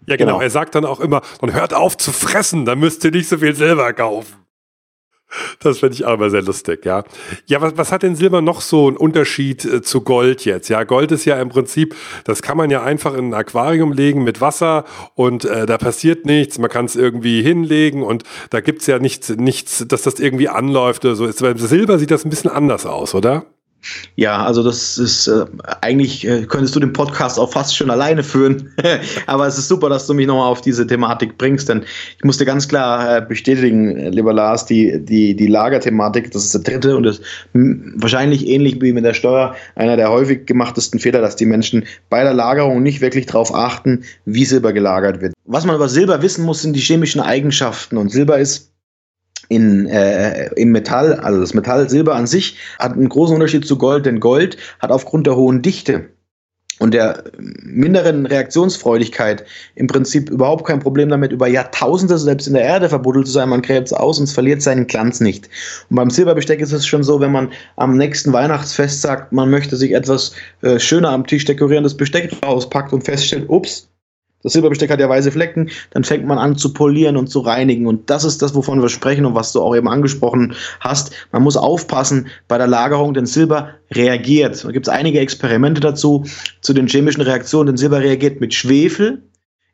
Ja, 0.06 0.16
genau. 0.16 0.32
genau. 0.32 0.42
Er 0.42 0.50
sagt 0.50 0.74
dann 0.74 0.84
auch 0.84 1.00
immer, 1.00 1.22
dann 1.40 1.52
hört 1.52 1.74
auf 1.74 1.96
zu 1.96 2.12
fressen, 2.12 2.64
dann 2.64 2.78
müsst 2.78 3.04
ihr 3.04 3.10
nicht 3.10 3.28
so 3.28 3.38
viel 3.38 3.54
Silber 3.54 3.92
kaufen. 3.92 4.45
Das 5.60 5.78
finde 5.78 5.94
ich 5.94 6.02
immer 6.02 6.30
sehr 6.30 6.42
lustig, 6.42 6.84
ja. 6.84 7.04
Ja, 7.46 7.60
was, 7.60 7.76
was 7.76 7.92
hat 7.92 8.02
denn 8.02 8.14
Silber 8.14 8.42
noch 8.42 8.60
so 8.60 8.86
einen 8.86 8.96
Unterschied 8.96 9.64
äh, 9.64 9.82
zu 9.82 10.02
Gold 10.02 10.44
jetzt? 10.44 10.68
Ja, 10.68 10.84
Gold 10.84 11.12
ist 11.12 11.24
ja 11.24 11.40
im 11.40 11.48
Prinzip, 11.48 11.94
das 12.24 12.42
kann 12.42 12.56
man 12.56 12.70
ja 12.70 12.82
einfach 12.82 13.14
in 13.14 13.30
ein 13.30 13.34
Aquarium 13.34 13.92
legen 13.92 14.22
mit 14.24 14.40
Wasser 14.40 14.84
und 15.14 15.44
äh, 15.44 15.66
da 15.66 15.78
passiert 15.78 16.26
nichts. 16.26 16.58
Man 16.58 16.70
kann 16.70 16.84
es 16.84 16.96
irgendwie 16.96 17.42
hinlegen 17.42 18.02
und 18.02 18.22
da 18.50 18.60
gibt's 18.60 18.86
ja 18.86 18.98
nichts, 18.98 19.30
nichts, 19.30 19.84
dass 19.88 20.02
das 20.02 20.20
irgendwie 20.20 20.48
anläuft 20.48 21.04
oder 21.04 21.16
so. 21.16 21.28
Beim 21.40 21.58
Silber 21.58 21.98
sieht 21.98 22.10
das 22.10 22.24
ein 22.24 22.30
bisschen 22.30 22.50
anders 22.50 22.86
aus, 22.86 23.14
oder? 23.14 23.46
Ja, 24.16 24.44
also 24.44 24.62
das 24.62 24.98
ist 24.98 25.28
äh, 25.28 25.44
eigentlich 25.80 26.26
äh, 26.26 26.42
könntest 26.46 26.74
du 26.74 26.80
den 26.80 26.92
Podcast 26.92 27.38
auch 27.38 27.52
fast 27.52 27.76
schon 27.76 27.90
alleine 27.90 28.22
führen. 28.22 28.72
Aber 29.26 29.46
es 29.46 29.58
ist 29.58 29.68
super, 29.68 29.88
dass 29.88 30.06
du 30.06 30.14
mich 30.14 30.26
nochmal 30.26 30.50
auf 30.50 30.60
diese 30.60 30.86
Thematik 30.86 31.38
bringst, 31.38 31.68
denn 31.68 31.84
ich 32.16 32.24
musste 32.24 32.44
ganz 32.44 32.66
klar 32.66 33.18
äh, 33.18 33.20
bestätigen, 33.20 33.96
äh, 33.96 34.10
lieber 34.10 34.32
Lars, 34.32 34.66
die, 34.66 34.98
die, 35.04 35.34
die 35.36 35.46
Lagerthematik, 35.46 36.30
das 36.30 36.44
ist 36.44 36.54
der 36.54 36.62
dritte 36.62 36.96
und 36.96 37.04
das 37.04 37.20
wahrscheinlich 37.52 38.46
ähnlich 38.46 38.80
wie 38.80 38.92
mit 38.92 39.04
der 39.04 39.14
Steuer 39.14 39.54
einer 39.74 39.96
der 39.96 40.10
häufig 40.10 40.46
gemachtesten 40.46 40.98
Fehler, 40.98 41.20
dass 41.20 41.36
die 41.36 41.46
Menschen 41.46 41.84
bei 42.10 42.22
der 42.22 42.34
Lagerung 42.34 42.82
nicht 42.82 43.00
wirklich 43.00 43.26
darauf 43.26 43.54
achten, 43.54 44.04
wie 44.24 44.44
Silber 44.44 44.72
gelagert 44.72 45.20
wird. 45.20 45.34
Was 45.44 45.64
man 45.64 45.76
über 45.76 45.88
Silber 45.88 46.22
wissen 46.22 46.44
muss, 46.44 46.62
sind 46.62 46.74
die 46.74 46.80
chemischen 46.80 47.20
Eigenschaften 47.20 47.96
und 47.96 48.10
Silber 48.10 48.38
ist 48.38 48.72
in, 49.48 49.86
äh, 49.86 50.50
im 50.54 50.72
Metall, 50.72 51.14
also 51.14 51.40
das 51.40 51.54
Metall 51.54 51.88
Silber 51.88 52.14
an 52.14 52.26
sich, 52.26 52.56
hat 52.78 52.92
einen 52.92 53.08
großen 53.08 53.34
Unterschied 53.34 53.66
zu 53.66 53.78
Gold, 53.78 54.06
denn 54.06 54.20
Gold 54.20 54.56
hat 54.80 54.90
aufgrund 54.90 55.26
der 55.26 55.36
hohen 55.36 55.62
Dichte 55.62 56.08
und 56.78 56.92
der 56.92 57.24
minderen 57.38 58.26
Reaktionsfreudigkeit 58.26 59.44
im 59.76 59.86
Prinzip 59.86 60.28
überhaupt 60.28 60.66
kein 60.66 60.80
Problem 60.80 61.08
damit, 61.08 61.32
über 61.32 61.46
Jahrtausende 61.48 62.18
selbst 62.18 62.46
in 62.46 62.54
der 62.54 62.64
Erde 62.64 62.88
verbuddelt 62.88 63.26
zu 63.26 63.32
sein. 63.32 63.48
Man 63.48 63.62
gräbt 63.62 63.86
es 63.86 63.92
aus 63.92 64.18
und 64.18 64.24
es 64.24 64.32
verliert 64.32 64.60
seinen 64.60 64.86
Glanz 64.86 65.20
nicht. 65.20 65.48
Und 65.88 65.96
beim 65.96 66.10
Silberbesteck 66.10 66.60
ist 66.60 66.72
es 66.72 66.86
schon 66.86 67.02
so, 67.02 67.20
wenn 67.20 67.32
man 67.32 67.50
am 67.76 67.96
nächsten 67.96 68.32
Weihnachtsfest 68.32 69.00
sagt, 69.00 69.32
man 69.32 69.50
möchte 69.50 69.76
sich 69.76 69.92
etwas 69.92 70.32
äh, 70.62 70.78
schöner 70.78 71.10
am 71.10 71.26
Tisch 71.26 71.46
dekorieren, 71.46 71.84
das 71.84 71.96
Besteck 71.96 72.30
rauspackt 72.44 72.92
und 72.92 73.04
feststellt, 73.04 73.48
ups, 73.48 73.88
das 74.46 74.52
Silberbesteck 74.52 74.92
hat 74.92 75.00
ja 75.00 75.08
weiße 75.08 75.32
Flecken, 75.32 75.70
dann 75.90 76.04
fängt 76.04 76.24
man 76.24 76.38
an 76.38 76.56
zu 76.56 76.72
polieren 76.72 77.16
und 77.16 77.26
zu 77.26 77.40
reinigen. 77.40 77.88
Und 77.88 78.08
das 78.10 78.22
ist 78.22 78.42
das, 78.42 78.54
wovon 78.54 78.80
wir 78.80 78.88
sprechen 78.88 79.26
und 79.26 79.34
was 79.34 79.52
du 79.52 79.60
auch 79.60 79.74
eben 79.74 79.88
angesprochen 79.88 80.54
hast. 80.78 81.10
Man 81.32 81.42
muss 81.42 81.56
aufpassen 81.56 82.28
bei 82.46 82.56
der 82.56 82.68
Lagerung, 82.68 83.12
denn 83.12 83.26
Silber 83.26 83.70
reagiert. 83.90 84.64
Da 84.64 84.70
gibt 84.70 84.86
es 84.86 84.92
einige 84.92 85.18
Experimente 85.18 85.80
dazu, 85.80 86.24
zu 86.60 86.72
den 86.72 86.86
chemischen 86.86 87.22
Reaktionen. 87.22 87.66
Denn 87.66 87.76
Silber 87.76 87.98
reagiert 87.98 88.40
mit 88.40 88.54
Schwefel, 88.54 89.20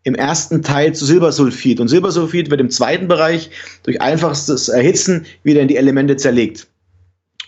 im 0.05 0.15
ersten 0.15 0.63
Teil 0.63 0.95
zu 0.95 1.05
Silbersulfid. 1.05 1.79
Und 1.79 1.89
Silbersulfid 1.89 2.51
wird 2.51 2.63
im 2.63 2.71
zweiten 2.71 3.09
Bereich 3.09 3.51
durch 3.83 4.01
einfachstes 4.01 4.71
Erhitzen 4.71 5.27
wieder 5.43 5.61
in 5.61 5.69
die 5.69 5.77
Elemente 5.77 6.17
zerlegt. 6.17 6.67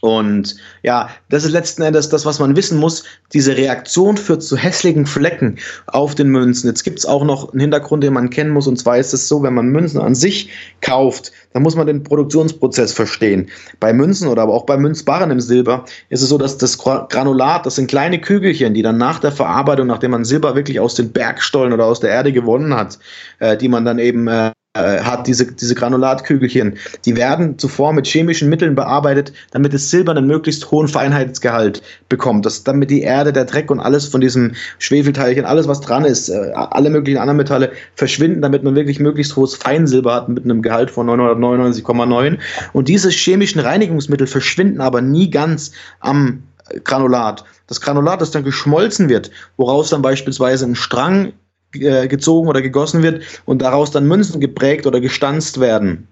Und 0.04 0.56
ja, 0.82 1.08
das 1.30 1.44
ist 1.44 1.52
letzten 1.52 1.80
Endes 1.80 2.10
das, 2.10 2.26
was 2.26 2.38
man 2.38 2.56
wissen 2.56 2.78
muss. 2.78 3.04
Diese 3.32 3.56
Reaktion 3.56 4.18
führt 4.18 4.42
zu 4.42 4.54
hässlichen 4.54 5.06
Flecken 5.06 5.56
auf 5.86 6.14
den 6.14 6.28
Münzen. 6.28 6.68
Jetzt 6.68 6.82
gibt 6.82 6.98
es 6.98 7.06
auch 7.06 7.24
noch 7.24 7.52
einen 7.52 7.60
Hintergrund, 7.60 8.04
den 8.04 8.12
man 8.12 8.28
kennen 8.28 8.50
muss. 8.50 8.66
Und 8.66 8.76
zwar 8.76 8.98
ist 8.98 9.14
es 9.14 9.28
so, 9.28 9.42
wenn 9.42 9.54
man 9.54 9.68
Münzen 9.68 9.98
an 9.98 10.14
sich 10.14 10.50
kauft, 10.82 11.32
dann 11.54 11.62
muss 11.62 11.74
man 11.74 11.86
den 11.86 12.02
Produktionsprozess 12.02 12.92
verstehen. 12.92 13.48
Bei 13.80 13.94
Münzen 13.94 14.28
oder 14.28 14.42
aber 14.42 14.52
auch 14.52 14.66
bei 14.66 14.76
Münzbarren 14.76 15.30
im 15.30 15.40
Silber 15.40 15.86
ist 16.10 16.20
es 16.20 16.28
so, 16.28 16.36
dass 16.36 16.58
das 16.58 16.76
Granulat, 16.76 17.64
das 17.64 17.76
sind 17.76 17.86
kleine 17.86 18.20
Kügelchen, 18.20 18.74
die 18.74 18.82
dann 18.82 18.98
nach 18.98 19.20
der 19.20 19.32
Verarbeitung, 19.32 19.86
nachdem 19.86 20.10
man 20.10 20.26
Silber 20.26 20.54
wirklich 20.54 20.80
aus 20.80 20.96
den 20.96 21.12
Bergstollen 21.12 21.72
oder 21.72 21.86
aus 21.86 22.00
der 22.00 22.10
Erde 22.10 22.30
gewonnen 22.30 22.76
hat, 22.76 22.98
äh, 23.38 23.56
die 23.56 23.68
man 23.68 23.86
dann 23.86 23.98
eben 23.98 24.28
äh, 24.28 24.52
äh, 24.74 25.00
hat, 25.00 25.26
diese, 25.28 25.46
diese 25.52 25.74
Granulatkügelchen, 25.74 26.76
die 27.04 27.16
werden 27.16 27.58
zuvor 27.58 27.92
mit 27.92 28.06
chemischen 28.06 28.48
Mitteln 28.48 28.74
bearbeitet, 28.74 29.32
damit 29.52 29.72
das 29.72 29.88
Silber 29.88 30.12
einen 30.12 30.26
möglichst 30.26 30.70
hohen 30.72 30.88
Feinheitsgehalt 30.88 31.80
bekommt, 32.08 32.44
dass 32.44 32.64
damit 32.64 32.90
die 32.90 33.02
Erde, 33.02 33.32
der 33.32 33.44
Dreck 33.44 33.70
und 33.70 33.78
alles 33.78 34.06
von 34.08 34.20
diesem 34.20 34.54
Schwefelteilchen, 34.80 35.44
alles 35.44 35.68
was 35.68 35.80
dran 35.80 36.04
ist, 36.04 36.28
äh, 36.28 36.52
alle 36.54 36.90
möglichen 36.90 37.18
anderen 37.18 37.36
Metalle 37.36 37.70
verschwinden, 37.94 38.42
damit 38.42 38.64
man 38.64 38.74
wirklich 38.74 38.98
möglichst 38.98 39.36
hohes 39.36 39.54
Feinsilber 39.54 40.12
hat 40.12 40.28
mit 40.28 40.44
einem 40.44 40.60
Gehalt 40.60 40.90
von 40.90 41.08
999,9 41.08 42.38
und 42.72 42.88
diese 42.88 43.10
chemischen 43.10 43.60
Reinigungsmittel 43.60 44.26
verschwinden 44.26 44.80
aber 44.80 45.00
nie 45.00 45.30
ganz 45.30 45.70
am 46.00 46.42
Granulat. 46.82 47.44
Das 47.66 47.80
Granulat, 47.80 48.20
das 48.20 48.30
dann 48.30 48.42
geschmolzen 48.42 49.08
wird, 49.08 49.30
woraus 49.56 49.90
dann 49.90 50.02
beispielsweise 50.02 50.64
ein 50.64 50.74
Strang 50.74 51.32
gezogen 51.74 52.48
oder 52.48 52.62
gegossen 52.62 53.02
wird 53.02 53.22
und 53.44 53.62
daraus 53.62 53.90
dann 53.90 54.06
Münzen 54.06 54.40
geprägt 54.40 54.86
oder 54.86 55.00
gestanzt 55.00 55.60
werden. 55.60 56.08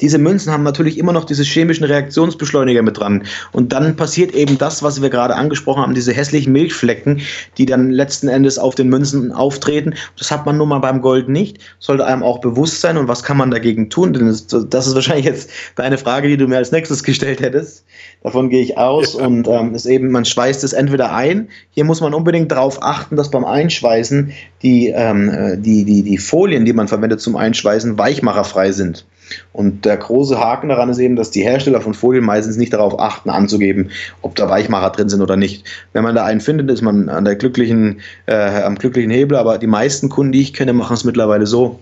Diese 0.00 0.18
Münzen 0.18 0.52
haben 0.52 0.62
natürlich 0.62 0.98
immer 0.98 1.12
noch 1.12 1.24
diese 1.24 1.42
chemischen 1.42 1.84
Reaktionsbeschleuniger 1.84 2.82
mit 2.82 2.98
dran. 2.98 3.24
Und 3.52 3.72
dann 3.72 3.96
passiert 3.96 4.34
eben 4.34 4.58
das, 4.58 4.82
was 4.82 5.02
wir 5.02 5.10
gerade 5.10 5.34
angesprochen 5.34 5.82
haben, 5.82 5.94
diese 5.94 6.12
hässlichen 6.12 6.52
Milchflecken, 6.52 7.20
die 7.58 7.66
dann 7.66 7.90
letzten 7.90 8.28
Endes 8.28 8.58
auf 8.58 8.74
den 8.74 8.88
Münzen 8.88 9.32
auftreten. 9.32 9.94
Das 10.18 10.30
hat 10.30 10.46
man 10.46 10.56
nun 10.56 10.68
mal 10.68 10.78
beim 10.78 11.00
Gold 11.00 11.28
nicht. 11.28 11.58
Sollte 11.78 12.06
einem 12.06 12.22
auch 12.22 12.40
bewusst 12.40 12.80
sein. 12.80 12.96
Und 12.96 13.08
was 13.08 13.22
kann 13.22 13.36
man 13.36 13.50
dagegen 13.50 13.90
tun? 13.90 14.12
Denn 14.12 14.26
das, 14.26 14.86
ist 14.86 14.94
wahrscheinlich 14.94 15.26
jetzt 15.26 15.50
deine 15.76 15.98
Frage, 15.98 16.28
die 16.28 16.36
du 16.36 16.46
mir 16.46 16.56
als 16.56 16.72
nächstes 16.72 17.02
gestellt 17.02 17.40
hättest. 17.40 17.84
Davon 18.22 18.50
gehe 18.50 18.62
ich 18.62 18.76
aus. 18.78 19.14
Ja. 19.14 19.26
Und 19.26 19.48
ähm, 19.48 19.74
ist 19.74 19.86
eben, 19.86 20.10
man 20.10 20.24
schweißt 20.24 20.64
es 20.64 20.72
entweder 20.72 21.12
ein. 21.12 21.48
Hier 21.70 21.84
muss 21.84 22.00
man 22.00 22.14
unbedingt 22.14 22.50
darauf 22.52 22.82
achten, 22.82 23.16
dass 23.16 23.30
beim 23.30 23.44
Einschweißen 23.44 24.32
die, 24.62 24.88
ähm, 24.88 25.28
äh, 25.30 25.56
die, 25.56 25.84
die, 25.84 26.02
die 26.02 26.18
Folien, 26.18 26.64
die 26.64 26.72
man 26.72 26.88
verwendet 26.88 27.20
zum 27.20 27.36
Einschweißen, 27.36 27.98
weichmacherfrei 27.98 28.72
sind. 28.72 29.06
Und 29.52 29.84
der 29.84 29.96
große 29.96 30.38
Haken 30.38 30.68
daran 30.68 30.88
ist 30.88 30.98
eben, 30.98 31.16
dass 31.16 31.30
die 31.30 31.42
Hersteller 31.42 31.80
von 31.80 31.94
Folien 31.94 32.24
meistens 32.24 32.56
nicht 32.56 32.72
darauf 32.72 32.98
achten, 32.98 33.30
anzugeben, 33.30 33.90
ob 34.22 34.34
da 34.34 34.48
Weichmacher 34.48 34.90
drin 34.90 35.08
sind 35.08 35.22
oder 35.22 35.36
nicht. 35.36 35.64
Wenn 35.92 36.04
man 36.04 36.14
da 36.14 36.24
einen 36.24 36.40
findet, 36.40 36.70
ist 36.70 36.82
man 36.82 37.08
an 37.08 37.24
der 37.24 37.36
glücklichen, 37.36 38.00
äh, 38.26 38.62
am 38.62 38.76
glücklichen 38.76 39.10
Hebel, 39.10 39.36
aber 39.36 39.58
die 39.58 39.66
meisten 39.66 40.08
Kunden, 40.08 40.32
die 40.32 40.42
ich 40.42 40.52
kenne, 40.52 40.72
machen 40.72 40.94
es 40.94 41.04
mittlerweile 41.04 41.46
so, 41.46 41.80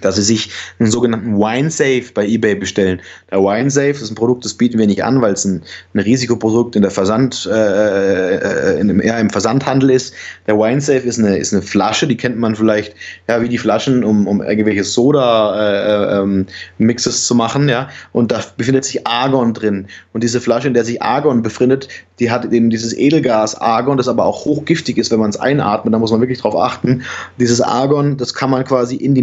dass 0.00 0.16
sie 0.16 0.22
sich 0.22 0.50
einen 0.78 0.90
sogenannten 0.90 1.36
Wine 1.38 1.70
Safe 1.70 2.04
bei 2.12 2.26
eBay 2.26 2.56
bestellen. 2.56 3.00
Der 3.30 3.40
Wine 3.40 3.70
Safe 3.70 3.90
ist 3.90 4.10
ein 4.10 4.14
Produkt, 4.14 4.44
das 4.44 4.54
bieten 4.54 4.78
wir 4.78 4.86
nicht 4.86 5.04
an, 5.04 5.22
weil 5.22 5.32
es 5.34 5.44
ein, 5.44 5.62
ein 5.94 6.00
Risikoprodukt 6.00 6.76
in 6.76 6.82
der 6.82 6.90
Versand, 6.90 7.48
äh, 7.50 8.36
äh 8.36 8.80
in, 8.80 9.00
eher 9.00 9.18
im 9.18 9.30
Versandhandel 9.30 9.90
ist. 9.90 10.14
Der 10.46 10.56
Wine 10.58 10.80
Safe 10.80 10.98
ist 10.98 11.18
eine, 11.18 11.36
ist 11.38 11.52
eine 11.52 11.62
Flasche, 11.62 12.06
die 12.06 12.16
kennt 12.16 12.38
man 12.38 12.56
vielleicht 12.56 12.94
ja 13.28 13.40
wie 13.40 13.48
die 13.48 13.58
Flaschen, 13.58 14.04
um, 14.04 14.26
um 14.26 14.42
irgendwelche 14.42 14.84
Soda-Mixes 14.84 16.46
äh, 16.78 17.16
ähm, 17.16 17.24
zu 17.24 17.34
machen, 17.34 17.68
ja. 17.68 17.88
Und 18.12 18.32
da 18.32 18.40
befindet 18.56 18.84
sich 18.84 19.06
Argon 19.06 19.54
drin. 19.54 19.86
Und 20.12 20.22
diese 20.22 20.40
Flasche, 20.40 20.68
in 20.68 20.74
der 20.74 20.84
sich 20.84 21.02
Argon 21.02 21.42
befindet, 21.42 21.88
die 22.20 22.30
hat 22.30 22.44
eben 22.52 22.70
dieses 22.70 22.96
Edelgas 22.96 23.56
Argon, 23.56 23.96
das 23.96 24.08
aber 24.08 24.24
auch 24.24 24.44
hochgiftig 24.44 24.98
ist, 24.98 25.10
wenn 25.10 25.18
man 25.18 25.30
es 25.30 25.36
einatmet. 25.36 25.92
Da 25.92 25.98
muss 25.98 26.12
man 26.12 26.20
wirklich 26.20 26.40
drauf 26.40 26.56
achten. 26.56 27.02
Dieses 27.38 27.60
Argon, 27.60 28.16
das 28.16 28.34
kann 28.34 28.50
man 28.50 28.64
quasi 28.64 28.96
in 28.96 29.14
die 29.14 29.22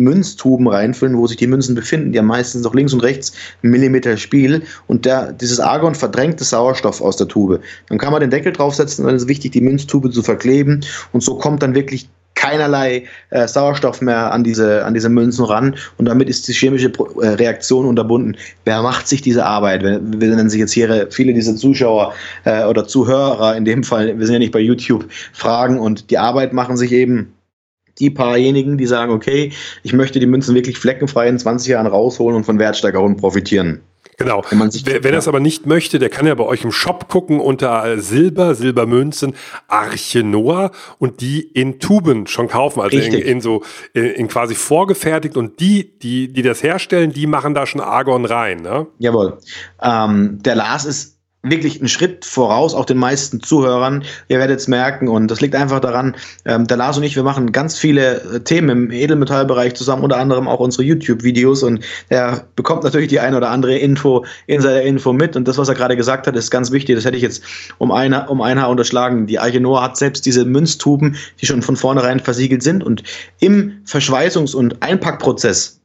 Münztuben 0.51 0.67
reinfüllen, 0.67 1.17
wo 1.17 1.27
sich 1.27 1.37
die 1.37 1.47
Münzen 1.47 1.75
befinden. 1.75 2.11
Die 2.11 2.19
haben 2.19 2.27
meistens 2.27 2.63
noch 2.63 2.73
links 2.73 2.93
und 2.93 3.01
rechts 3.01 3.33
Millimeter 3.61 4.17
Spiel 4.17 4.63
und 4.87 5.05
der, 5.05 5.31
dieses 5.31 5.59
Argon 5.59 5.95
verdrängt 5.95 6.41
das 6.41 6.49
Sauerstoff 6.49 7.01
aus 7.01 7.17
der 7.17 7.27
Tube. 7.27 7.61
Dann 7.87 7.97
kann 7.97 8.11
man 8.11 8.21
den 8.21 8.29
Deckel 8.29 8.51
draufsetzen, 8.51 9.05
dann 9.05 9.15
ist 9.15 9.23
es 9.23 9.27
wichtig, 9.27 9.51
die 9.51 9.61
Münztube 9.61 10.09
zu 10.11 10.21
verkleben 10.21 10.81
und 11.13 11.23
so 11.23 11.37
kommt 11.37 11.63
dann 11.63 11.73
wirklich 11.73 12.09
keinerlei 12.35 13.03
äh, 13.29 13.47
Sauerstoff 13.47 14.01
mehr 14.01 14.33
an 14.33 14.43
diese, 14.43 14.83
an 14.85 14.93
diese 14.93 15.09
Münzen 15.09 15.45
ran 15.45 15.75
und 15.97 16.05
damit 16.05 16.27
ist 16.27 16.47
die 16.47 16.53
chemische 16.53 16.91
äh, 17.21 17.27
Reaktion 17.27 17.85
unterbunden. 17.85 18.35
Wer 18.65 18.81
macht 18.81 19.07
sich 19.07 19.21
diese 19.21 19.45
Arbeit? 19.45 19.83
Wir, 19.83 20.01
wir 20.01 20.35
nennen 20.35 20.49
sich 20.49 20.59
jetzt 20.59 20.71
hier 20.71 21.07
viele 21.11 21.33
dieser 21.33 21.55
Zuschauer 21.55 22.13
äh, 22.45 22.65
oder 22.65 22.87
Zuhörer 22.87 23.55
in 23.55 23.65
dem 23.65 23.83
Fall, 23.83 24.17
wir 24.17 24.25
sind 24.25 24.33
ja 24.33 24.39
nicht 24.39 24.53
bei 24.53 24.59
YouTube, 24.59 25.05
fragen 25.33 25.79
und 25.79 26.09
die 26.09 26.17
Arbeit 26.17 26.51
machen 26.53 26.77
sich 26.77 26.91
eben 26.91 27.33
die 28.01 28.09
paarjenigen, 28.09 28.77
die 28.77 28.87
sagen, 28.87 29.13
okay, 29.13 29.53
ich 29.83 29.93
möchte 29.93 30.19
die 30.19 30.25
Münzen 30.25 30.55
wirklich 30.55 30.77
fleckenfrei 30.77 31.29
in 31.29 31.39
20 31.39 31.69
Jahren 31.69 31.87
rausholen 31.87 32.35
und 32.35 32.43
von 32.43 32.59
Wertsteigerungen 32.59 33.15
profitieren. 33.15 33.81
Genau. 34.17 34.43
Wenn, 34.49 34.59
man 34.59 34.69
sich, 34.69 34.85
Wer, 34.85 35.03
wenn 35.03 35.13
er 35.13 35.19
es 35.19 35.27
aber 35.27 35.39
nicht 35.39 35.65
möchte, 35.65 35.97
der 35.97 36.09
kann 36.09 36.27
ja 36.27 36.35
bei 36.35 36.43
euch 36.43 36.63
im 36.63 36.71
Shop 36.71 37.07
gucken 37.09 37.39
unter 37.39 37.99
Silber, 37.99 38.53
Silbermünzen, 38.55 39.33
Arche 39.67 40.23
Noah 40.23 40.71
und 40.99 41.21
die 41.21 41.41
in 41.41 41.79
Tuben 41.79 42.27
schon 42.27 42.47
kaufen, 42.47 42.81
also 42.81 42.97
in, 42.97 43.13
in, 43.13 43.41
so 43.41 43.63
in, 43.93 44.05
in, 44.05 44.27
quasi 44.27 44.53
vorgefertigt 44.53 45.37
und 45.37 45.59
die, 45.59 45.97
die, 45.99 46.31
die 46.31 46.41
das 46.41 46.61
herstellen, 46.61 47.13
die 47.13 47.25
machen 47.25 47.53
da 47.53 47.65
schon 47.65 47.81
Argon 47.81 48.25
rein. 48.25 48.61
Ne? 48.61 48.87
Jawohl. 48.99 49.39
Ähm, 49.81 50.39
der 50.41 50.55
Lars 50.55 50.85
ist 50.85 51.17
wirklich 51.43 51.79
einen 51.79 51.87
Schritt 51.87 52.23
voraus, 52.23 52.75
auch 52.75 52.85
den 52.85 52.97
meisten 52.97 53.41
Zuhörern. 53.41 54.03
Ihr 54.27 54.37
werdet 54.37 54.59
es 54.59 54.67
merken. 54.67 55.07
Und 55.07 55.29
das 55.29 55.41
liegt 55.41 55.55
einfach 55.55 55.79
daran, 55.79 56.15
ähm, 56.45 56.67
der 56.67 56.77
Lars 56.77 56.97
und 56.97 57.03
ich, 57.03 57.15
wir 57.15 57.23
machen 57.23 57.51
ganz 57.51 57.77
viele 57.77 58.21
äh, 58.21 58.39
Themen 58.41 58.69
im 58.69 58.91
Edelmetallbereich 58.91 59.73
zusammen, 59.73 60.03
unter 60.03 60.17
anderem 60.17 60.47
auch 60.47 60.59
unsere 60.59 60.83
YouTube-Videos. 60.83 61.63
Und 61.63 61.83
er 62.09 62.45
bekommt 62.55 62.83
natürlich 62.83 63.07
die 63.07 63.19
eine 63.19 63.37
oder 63.37 63.49
andere 63.49 63.77
Info, 63.77 64.23
Insider-Info 64.45 65.13
mit. 65.13 65.35
Und 65.35 65.47
das, 65.47 65.57
was 65.57 65.67
er 65.67 65.75
gerade 65.75 65.97
gesagt 65.97 66.27
hat, 66.27 66.35
ist 66.35 66.51
ganz 66.51 66.71
wichtig, 66.71 66.95
das 66.95 67.05
hätte 67.05 67.17
ich 67.17 67.23
jetzt 67.23 67.43
um, 67.79 67.91
eine, 67.91 68.29
um 68.29 68.41
ein 68.41 68.61
Haar 68.61 68.69
unterschlagen. 68.69 69.25
Die 69.25 69.39
Arche 69.39 69.59
Noah 69.59 69.81
hat 69.81 69.97
selbst 69.97 70.25
diese 70.27 70.45
Münztuben, 70.45 71.15
die 71.41 71.47
schon 71.47 71.63
von 71.63 71.75
vornherein 71.75 72.19
versiegelt 72.19 72.61
sind. 72.61 72.83
Und 72.83 73.03
im 73.39 73.81
Verschweißungs- 73.85 74.55
und 74.55 74.83
Einpackprozess 74.83 75.80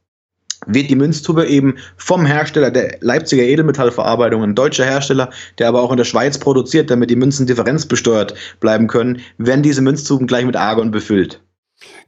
wird 0.67 0.91
die 0.91 0.97
Münztube 0.97 1.47
eben 1.47 1.77
vom 1.97 2.25
Hersteller 2.25 2.71
der 2.71 2.99
Leipziger 3.01 3.43
Edelmetallverarbeitung, 3.43 4.43
ein 4.43 4.55
deutscher 4.55 4.85
Hersteller, 4.85 5.31
der 5.59 5.69
aber 5.69 5.83
auch 5.83 5.91
in 5.91 5.97
der 5.97 6.05
Schweiz 6.05 6.39
produziert, 6.39 6.91
damit 6.91 7.11
die 7.11 7.17
Münzen 7.17 7.47
differenzbesteuert 7.47 8.35
bleiben 8.61 8.87
können, 8.87 9.21
werden 9.39 9.63
diese 9.63 9.83
Münztuben 9.83 10.27
gleich 10.27 10.45
mit 10.45 10.57
Argon 10.57 10.91
befüllt. 10.91 11.41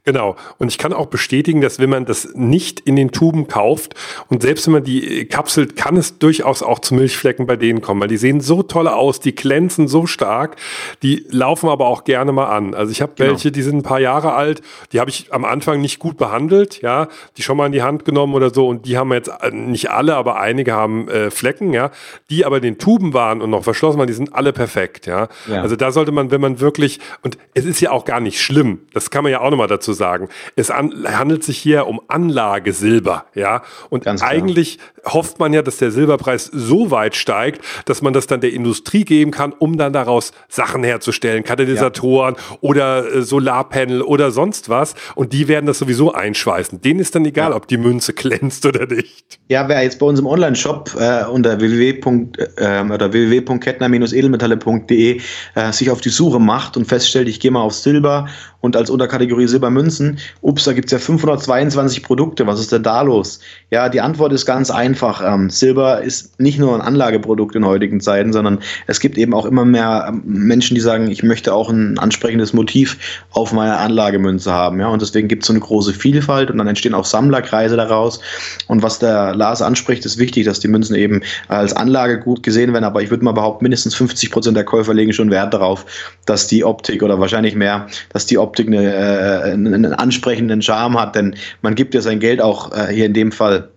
Genau. 0.03 0.35
Und 0.57 0.69
ich 0.69 0.79
kann 0.79 0.93
auch 0.93 1.05
bestätigen, 1.07 1.61
dass 1.61 1.77
wenn 1.77 1.89
man 1.89 2.05
das 2.05 2.29
nicht 2.33 2.79
in 2.79 2.95
den 2.95 3.11
Tuben 3.11 3.47
kauft 3.47 3.93
und 4.27 4.41
selbst 4.41 4.65
wenn 4.65 4.73
man 4.73 4.83
die 4.83 5.25
kapselt, 5.25 5.75
kann 5.75 5.97
es 5.97 6.17
durchaus 6.17 6.63
auch 6.63 6.79
zu 6.79 6.95
Milchflecken 6.95 7.45
bei 7.45 7.55
denen 7.55 7.81
kommen, 7.81 8.01
weil 8.01 8.07
die 8.07 8.17
sehen 8.17 8.41
so 8.41 8.63
toll 8.63 8.87
aus, 8.87 9.19
die 9.19 9.35
glänzen 9.35 9.87
so 9.87 10.07
stark, 10.07 10.55
die 11.03 11.27
laufen 11.29 11.69
aber 11.69 11.85
auch 11.85 12.03
gerne 12.03 12.31
mal 12.31 12.47
an. 12.47 12.73
Also 12.73 12.91
ich 12.91 13.01
habe 13.03 13.13
genau. 13.15 13.29
welche, 13.29 13.51
die 13.51 13.61
sind 13.61 13.77
ein 13.77 13.83
paar 13.83 13.99
Jahre 13.99 14.33
alt, 14.33 14.61
die 14.91 14.99
habe 14.99 15.11
ich 15.11 15.31
am 15.31 15.45
Anfang 15.45 15.81
nicht 15.81 15.99
gut 15.99 16.17
behandelt, 16.17 16.81
ja, 16.81 17.07
die 17.37 17.43
schon 17.43 17.57
mal 17.57 17.67
in 17.67 17.71
die 17.71 17.83
Hand 17.83 18.05
genommen 18.05 18.33
oder 18.33 18.51
so 18.51 18.67
und 18.67 18.87
die 18.87 18.97
haben 18.97 19.13
jetzt 19.13 19.29
äh, 19.41 19.51
nicht 19.51 19.91
alle, 19.91 20.15
aber 20.15 20.39
einige 20.39 20.73
haben 20.73 21.07
äh, 21.09 21.29
Flecken, 21.29 21.73
ja, 21.73 21.91
die 22.31 22.45
aber 22.45 22.57
in 22.57 22.63
den 22.63 22.77
Tuben 22.79 23.13
waren 23.13 23.41
und 23.41 23.51
noch 23.51 23.63
verschlossen 23.63 23.99
waren, 23.99 24.07
die 24.07 24.13
sind 24.13 24.33
alle 24.33 24.53
perfekt, 24.53 25.05
ja. 25.05 25.27
ja. 25.47 25.61
Also 25.61 25.75
da 25.75 25.91
sollte 25.91 26.11
man, 26.11 26.31
wenn 26.31 26.41
man 26.41 26.59
wirklich 26.59 26.99
und 27.21 27.37
es 27.53 27.65
ist 27.65 27.79
ja 27.81 27.91
auch 27.91 28.05
gar 28.05 28.19
nicht 28.19 28.41
schlimm, 28.41 28.79
das 28.93 29.11
kann 29.11 29.21
man 29.21 29.31
ja 29.31 29.41
auch 29.41 29.51
noch 29.51 29.58
nochmal 29.59 29.67
dazu 29.67 29.93
sagen. 29.93 30.29
Es 30.55 30.71
an, 30.71 31.05
handelt 31.05 31.43
sich 31.43 31.57
hier 31.57 31.85
um 31.87 31.99
Anlagesilber, 32.07 33.25
ja. 33.35 33.61
Und 33.89 34.07
eigentlich 34.21 34.79
hofft 35.05 35.39
man 35.39 35.53
ja, 35.53 35.61
dass 35.61 35.77
der 35.77 35.91
Silberpreis 35.91 36.45
so 36.45 36.91
weit 36.91 37.15
steigt, 37.15 37.63
dass 37.85 38.01
man 38.01 38.11
das 38.13 38.27
dann 38.27 38.41
der 38.41 38.51
Industrie 38.53 39.03
geben 39.03 39.31
kann, 39.31 39.53
um 39.53 39.77
dann 39.77 39.91
daraus 39.91 40.31
Sachen 40.47 40.83
herzustellen, 40.83 41.43
Katalysatoren 41.43 42.35
ja. 42.35 42.57
oder 42.61 43.15
äh, 43.15 43.21
Solarpanel 43.21 44.01
oder 44.01 44.31
sonst 44.31 44.69
was. 44.69 44.95
Und 45.15 45.33
die 45.33 45.49
werden 45.49 45.65
das 45.65 45.79
sowieso 45.79 46.13
einschweißen. 46.13 46.79
Denen 46.81 47.01
ist 47.01 47.15
dann 47.15 47.25
egal, 47.25 47.51
ja. 47.51 47.57
ob 47.57 47.67
die 47.67 47.77
Münze 47.77 48.13
glänzt 48.13 48.65
oder 48.65 48.85
nicht. 48.85 49.39
Ja, 49.49 49.67
wer 49.67 49.83
jetzt 49.83 49.99
bei 49.99 50.05
uns 50.05 50.19
im 50.19 50.27
Online-Shop 50.27 50.95
äh, 50.97 51.25
unter 51.25 51.59
www. 51.59 51.89
Äh, 51.89 52.83
oder 52.89 53.11
www.kettner-edelmetalle.de 53.11 55.21
äh, 55.55 55.73
sich 55.73 55.89
auf 55.89 56.01
die 56.01 56.09
Suche 56.09 56.39
macht 56.39 56.77
und 56.77 56.85
feststellt, 56.85 57.27
ich 57.27 57.39
gehe 57.39 57.49
mal 57.51 57.61
auf 57.61 57.73
Silber 57.73 58.27
und 58.61 58.75
als 58.75 58.89
Unterkategorie 58.89 59.47
Silbermünzen, 59.49 60.19
ups, 60.41 60.63
da 60.63 60.73
gibt 60.73 60.85
es 60.85 60.91
ja 60.91 60.99
522 60.99 62.03
Produkte, 62.03 62.47
was 62.47 62.59
ist 62.59 62.71
denn 62.71 62.83
da 62.83 63.01
los? 63.01 63.39
Ja, 63.71 63.89
die 63.89 64.01
Antwort 64.01 64.33
ist 64.33 64.45
ganz 64.45 64.71
einfach. 64.71 65.21
Ähm, 65.25 65.49
Silber 65.49 66.01
ist 66.01 66.39
nicht 66.39 66.59
nur 66.59 66.73
ein 66.73 66.81
Anlageprodukt 66.81 67.55
in 67.55 67.65
heutigen 67.65 68.01
Zeiten, 68.01 68.33
sondern 68.33 68.59
es 68.87 68.99
gibt 68.99 69.17
eben 69.17 69.33
auch 69.33 69.45
immer 69.45 69.65
mehr 69.65 70.07
ähm, 70.09 70.21
Menschen, 70.25 70.75
die 70.75 70.81
sagen, 70.81 71.09
ich 71.11 71.23
möchte 71.23 71.53
auch 71.53 71.69
ein 71.69 71.97
ansprechendes 71.99 72.53
Motiv 72.53 72.97
auf 73.31 73.53
meiner 73.53 73.79
Anlagemünze 73.79 74.51
haben. 74.51 74.79
Ja, 74.79 74.87
und 74.87 75.01
deswegen 75.01 75.27
gibt 75.27 75.43
es 75.43 75.47
so 75.47 75.53
eine 75.53 75.59
große 75.59 75.93
Vielfalt 75.93 76.49
und 76.51 76.57
dann 76.57 76.67
entstehen 76.67 76.93
auch 76.93 77.05
Sammlerkreise 77.05 77.75
daraus. 77.75 78.19
Und 78.67 78.83
was 78.83 78.99
der 78.99 79.35
Lars 79.35 79.61
anspricht, 79.61 80.05
ist 80.05 80.17
wichtig, 80.17 80.45
dass 80.45 80.59
die 80.59 80.67
Münzen 80.67 80.95
eben 80.95 81.21
als 81.47 81.73
Anlage 81.73 82.19
gut 82.19 82.43
gesehen 82.43 82.73
werden, 82.73 82.85
aber 82.85 83.01
ich 83.01 83.09
würde 83.09 83.23
mal 83.23 83.31
behaupten, 83.31 83.65
mindestens 83.65 83.95
50 83.95 84.31
Prozent 84.31 84.57
der 84.57 84.63
Käufer 84.63 84.93
legen 84.93 85.13
schon 85.13 85.31
Wert 85.31 85.53
darauf, 85.53 85.85
dass 86.25 86.47
die 86.47 86.63
Optik 86.63 87.03
oder 87.03 87.19
wahrscheinlich 87.19 87.55
mehr, 87.55 87.87
dass 88.13 88.25
die 88.25 88.37
Optik 88.37 88.67
eine, 88.67 88.93
äh, 88.93 89.38
einen 89.41 89.93
ansprechenden 89.93 90.61
Charme 90.61 90.99
hat, 90.99 91.15
denn 91.15 91.35
man 91.61 91.75
gibt 91.75 91.93
ja 91.93 92.01
sein 92.01 92.19
Geld 92.19 92.41
auch 92.41 92.71
äh, 92.71 92.93
hier 92.93 93.05
in 93.05 93.13
dem 93.13 93.31
Fall 93.31 93.69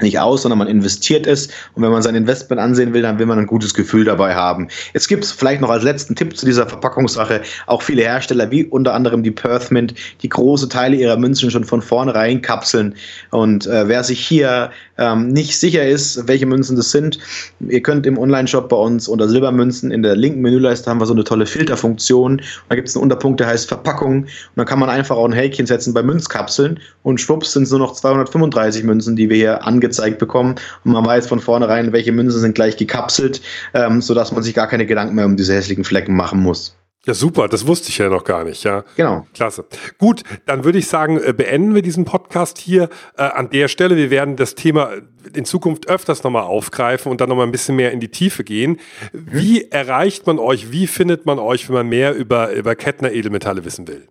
nicht 0.00 0.18
aus, 0.18 0.42
sondern 0.42 0.58
man 0.58 0.68
investiert 0.68 1.26
es. 1.26 1.48
Und 1.74 1.82
wenn 1.82 1.90
man 1.90 2.02
sein 2.02 2.14
Investment 2.14 2.60
ansehen 2.60 2.92
will, 2.92 3.02
dann 3.02 3.18
will 3.18 3.26
man 3.26 3.38
ein 3.38 3.46
gutes 3.46 3.74
Gefühl 3.74 4.04
dabei 4.04 4.34
haben. 4.34 4.68
Jetzt 4.92 5.08
gibt 5.08 5.24
es 5.24 5.32
vielleicht 5.32 5.60
noch 5.60 5.70
als 5.70 5.84
letzten 5.84 6.14
Tipp 6.14 6.36
zu 6.36 6.46
dieser 6.46 6.66
Verpackungssache 6.66 7.42
auch 7.66 7.82
viele 7.82 8.02
Hersteller, 8.02 8.50
wie 8.50 8.64
unter 8.64 8.94
anderem 8.94 9.22
die 9.22 9.30
Perth 9.30 9.70
Mint, 9.70 9.94
die 10.22 10.28
große 10.28 10.68
Teile 10.68 10.96
ihrer 10.96 11.16
Münzen 11.16 11.50
schon 11.50 11.64
von 11.64 11.80
vornherein 11.80 12.42
kapseln. 12.42 12.94
Und 13.30 13.66
äh, 13.66 13.88
wer 13.88 14.04
sich 14.04 14.20
hier 14.20 14.70
ähm, 14.98 15.28
nicht 15.28 15.58
sicher 15.58 15.86
ist, 15.86 16.28
welche 16.28 16.46
Münzen 16.46 16.76
das 16.76 16.90
sind, 16.90 17.18
ihr 17.60 17.82
könnt 17.82 18.06
im 18.06 18.18
Online-Shop 18.18 18.68
bei 18.68 18.76
uns 18.76 19.08
unter 19.08 19.28
Silbermünzen 19.28 19.90
in 19.90 20.02
der 20.02 20.16
linken 20.16 20.40
Menüleiste 20.40 20.90
haben 20.90 21.00
wir 21.00 21.06
so 21.06 21.14
eine 21.14 21.24
tolle 21.24 21.46
Filterfunktion. 21.46 22.32
Und 22.32 22.42
da 22.68 22.74
gibt 22.74 22.88
es 22.88 22.96
einen 22.96 23.02
Unterpunkt, 23.02 23.40
der 23.40 23.48
heißt 23.48 23.68
Verpackung. 23.68 24.24
Und 24.24 24.28
dann 24.56 24.66
kann 24.66 24.78
man 24.78 24.90
einfach 24.90 25.16
auch 25.16 25.24
ein 25.24 25.32
Häkchen 25.32 25.66
setzen 25.66 25.94
bei 25.94 26.02
Münzkapseln 26.02 26.80
und 27.02 27.20
schwupps 27.20 27.52
sind 27.52 27.64
es 27.64 27.70
nur 27.70 27.80
noch 27.80 27.92
235 27.92 28.84
Münzen, 28.84 29.16
die 29.16 29.28
wir 29.28 29.36
hier 29.36 29.64
angezeigt 29.86 30.18
bekommen. 30.18 30.56
Und 30.84 30.92
man 30.92 31.04
weiß 31.04 31.26
von 31.26 31.40
vornherein, 31.40 31.92
welche 31.92 32.12
Münzen 32.12 32.40
sind 32.40 32.54
gleich 32.54 32.76
gekapselt, 32.76 33.40
ähm, 33.74 34.00
sodass 34.00 34.32
man 34.32 34.42
sich 34.42 34.54
gar 34.54 34.68
keine 34.68 34.86
Gedanken 34.86 35.14
mehr 35.14 35.26
um 35.26 35.36
diese 35.36 35.54
hässlichen 35.54 35.84
Flecken 35.84 36.14
machen 36.14 36.40
muss. 36.40 36.76
Ja, 37.06 37.14
super, 37.14 37.46
das 37.46 37.68
wusste 37.68 37.90
ich 37.90 37.98
ja 37.98 38.08
noch 38.08 38.24
gar 38.24 38.42
nicht, 38.42 38.64
ja. 38.64 38.82
Genau. 38.96 39.28
Klasse. 39.32 39.64
Gut, 39.96 40.22
dann 40.44 40.64
würde 40.64 40.78
ich 40.78 40.88
sagen, 40.88 41.20
äh, 41.22 41.32
beenden 41.32 41.72
wir 41.72 41.82
diesen 41.82 42.04
Podcast 42.04 42.58
hier 42.58 42.88
äh, 43.16 43.22
an 43.22 43.48
der 43.50 43.68
Stelle. 43.68 43.96
Wir 43.96 44.10
werden 44.10 44.34
das 44.34 44.56
Thema 44.56 44.90
in 45.32 45.44
Zukunft 45.44 45.88
öfters 45.88 46.24
nochmal 46.24 46.42
aufgreifen 46.42 47.12
und 47.12 47.20
dann 47.20 47.28
nochmal 47.28 47.46
ein 47.46 47.52
bisschen 47.52 47.76
mehr 47.76 47.92
in 47.92 48.00
die 48.00 48.10
Tiefe 48.10 48.42
gehen. 48.42 48.80
Wie 49.12 49.70
erreicht 49.70 50.26
man 50.26 50.40
euch, 50.40 50.72
wie 50.72 50.88
findet 50.88 51.26
man 51.26 51.38
euch, 51.38 51.68
wenn 51.68 51.76
man 51.76 51.88
mehr 51.88 52.12
über, 52.12 52.50
über 52.50 52.74
Kettner 52.74 53.12
Edelmetalle 53.12 53.64
wissen 53.64 53.86
will? 53.86 54.08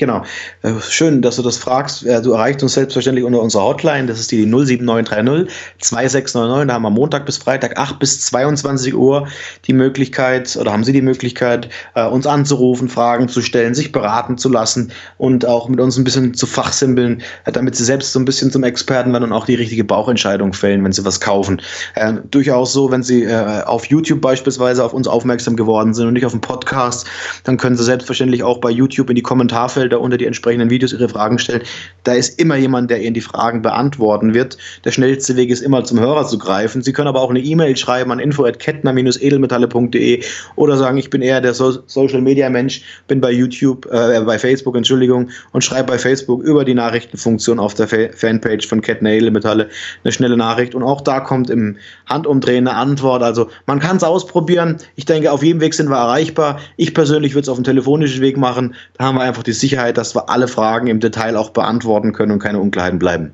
Genau. 0.00 0.22
Äh, 0.62 0.72
schön, 0.88 1.20
dass 1.20 1.36
du 1.36 1.42
das 1.42 1.58
fragst. 1.58 2.06
Äh, 2.06 2.22
du 2.22 2.32
erreichst 2.32 2.62
uns 2.62 2.72
selbstverständlich 2.72 3.22
unter 3.22 3.42
unserer 3.42 3.64
Hotline. 3.64 4.06
Das 4.06 4.18
ist 4.18 4.32
die 4.32 4.44
07930 4.44 5.54
2699. 5.78 6.68
Da 6.68 6.74
haben 6.74 6.82
wir 6.82 6.88
Montag 6.88 7.26
bis 7.26 7.36
Freitag 7.36 7.76
8 7.78 7.98
bis 7.98 8.22
22 8.22 8.94
Uhr 8.94 9.28
die 9.66 9.74
Möglichkeit 9.74 10.56
oder 10.56 10.72
haben 10.72 10.84
Sie 10.84 10.94
die 10.94 11.02
Möglichkeit, 11.02 11.68
äh, 11.96 12.06
uns 12.06 12.26
anzurufen, 12.26 12.88
Fragen 12.88 13.28
zu 13.28 13.42
stellen, 13.42 13.74
sich 13.74 13.92
beraten 13.92 14.38
zu 14.38 14.48
lassen 14.48 14.90
und 15.18 15.44
auch 15.44 15.68
mit 15.68 15.80
uns 15.80 15.98
ein 15.98 16.04
bisschen 16.04 16.32
zu 16.32 16.46
fachsimpeln, 16.46 17.20
damit 17.44 17.76
Sie 17.76 17.84
selbst 17.84 18.14
so 18.14 18.20
ein 18.20 18.24
bisschen 18.24 18.50
zum 18.50 18.64
Experten 18.64 19.12
werden 19.12 19.24
und 19.24 19.32
auch 19.34 19.44
die 19.44 19.54
richtige 19.54 19.84
Bauchentscheidung 19.84 20.54
fällen, 20.54 20.82
wenn 20.82 20.92
Sie 20.92 21.04
was 21.04 21.20
kaufen. 21.20 21.60
Äh, 21.94 22.14
durchaus 22.30 22.72
so, 22.72 22.90
wenn 22.90 23.02
Sie 23.02 23.24
äh, 23.24 23.64
auf 23.64 23.84
YouTube 23.84 24.22
beispielsweise 24.22 24.82
auf 24.82 24.94
uns 24.94 25.06
aufmerksam 25.06 25.56
geworden 25.56 25.92
sind 25.92 26.06
und 26.06 26.14
nicht 26.14 26.24
auf 26.24 26.32
dem 26.32 26.40
Podcast, 26.40 27.06
dann 27.44 27.58
können 27.58 27.76
Sie 27.76 27.84
selbstverständlich 27.84 28.42
auch 28.42 28.62
bei 28.62 28.70
YouTube 28.70 29.10
in 29.10 29.16
die 29.16 29.22
Kommentarfelder 29.22 29.89
da 29.90 29.98
unter 29.98 30.16
die 30.16 30.26
entsprechenden 30.26 30.70
Videos 30.70 30.92
ihre 30.92 31.08
Fragen 31.08 31.38
stellen. 31.38 31.62
Da 32.04 32.14
ist 32.14 32.40
immer 32.40 32.56
jemand, 32.56 32.90
der 32.90 33.02
Ihnen 33.02 33.14
die 33.14 33.20
Fragen 33.20 33.62
beantworten 33.62 34.34
wird. 34.34 34.58
Der 34.84 34.92
schnellste 34.92 35.36
Weg 35.36 35.50
ist 35.50 35.60
immer 35.60 35.84
zum 35.84 36.00
Hörer 36.00 36.26
zu 36.26 36.38
greifen. 36.38 36.82
Sie 36.82 36.92
können 36.92 37.08
aber 37.08 37.20
auch 37.20 37.30
eine 37.30 37.40
E-Mail 37.40 37.76
schreiben 37.76 38.12
an 38.12 38.18
info@kettner-edelmetalle.de 38.18 40.22
oder 40.56 40.76
sagen, 40.76 40.98
ich 40.98 41.10
bin 41.10 41.22
eher 41.22 41.40
der 41.40 41.54
so 41.54 41.78
Social 41.86 42.20
Media 42.20 42.48
Mensch, 42.50 42.82
bin 43.08 43.20
bei 43.20 43.32
YouTube, 43.32 43.86
äh, 43.86 44.20
bei 44.20 44.38
Facebook, 44.38 44.76
Entschuldigung, 44.76 45.30
und 45.52 45.62
schreibe 45.62 45.92
bei 45.92 45.98
Facebook 45.98 46.42
über 46.42 46.64
die 46.64 46.74
Nachrichtenfunktion 46.74 47.58
auf 47.58 47.74
der 47.74 47.88
Fa 47.88 47.96
Fanpage 48.14 48.66
von 48.66 48.80
Kettner 48.80 49.10
Edelmetalle 49.10 49.68
eine 50.04 50.12
schnelle 50.12 50.36
Nachricht. 50.36 50.74
Und 50.74 50.82
auch 50.82 51.00
da 51.00 51.20
kommt 51.20 51.50
im 51.50 51.76
Handumdrehen 52.06 52.66
eine 52.66 52.76
Antwort. 52.76 53.22
Also 53.22 53.48
man 53.66 53.80
kann 53.80 53.96
es 53.96 54.04
ausprobieren. 54.04 54.78
Ich 54.96 55.04
denke, 55.04 55.32
auf 55.32 55.42
jedem 55.42 55.60
Weg 55.60 55.74
sind 55.74 55.88
wir 55.88 55.96
erreichbar. 55.96 56.60
Ich 56.76 56.94
persönlich 56.94 57.34
würde 57.34 57.42
es 57.42 57.48
auf 57.48 57.56
dem 57.56 57.64
telefonischen 57.64 58.20
Weg 58.20 58.36
machen. 58.36 58.74
Da 58.96 59.04
haben 59.04 59.16
wir 59.16 59.22
einfach 59.22 59.42
die 59.42 59.52
Sicherheit 59.52 59.79
Sicherheit, 59.80 59.96
dass 59.96 60.14
wir 60.14 60.28
alle 60.28 60.48
Fragen 60.48 60.86
im 60.88 61.00
Detail 61.00 61.36
auch 61.36 61.50
beantworten 61.50 62.12
können 62.12 62.32
und 62.32 62.38
keine 62.38 62.58
Unklarheiten 62.58 62.98
bleiben. 62.98 63.32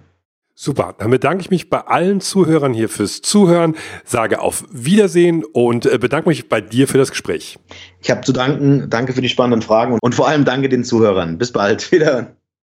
Super, 0.54 0.94
dann 0.96 1.10
bedanke 1.10 1.42
ich 1.42 1.50
mich 1.50 1.68
bei 1.68 1.80
allen 1.80 2.22
Zuhörern 2.22 2.72
hier 2.72 2.88
fürs 2.88 3.20
Zuhören, 3.20 3.76
sage 4.04 4.40
auf 4.40 4.64
Wiedersehen 4.70 5.44
und 5.44 5.84
äh, 5.84 5.98
bedanke 5.98 6.30
mich 6.30 6.48
bei 6.48 6.62
dir 6.62 6.88
für 6.88 6.96
das 6.96 7.10
Gespräch. 7.10 7.58
Ich 8.00 8.10
habe 8.10 8.22
zu 8.22 8.32
danken, 8.32 8.88
danke 8.88 9.12
für 9.12 9.20
die 9.20 9.28
spannenden 9.28 9.60
Fragen 9.60 9.98
und 10.00 10.14
vor 10.14 10.28
allem 10.28 10.46
danke 10.46 10.70
den 10.70 10.82
Zuhörern. 10.82 11.36
Bis 11.36 11.52
bald, 11.52 11.92
wiederhören. 11.92 12.28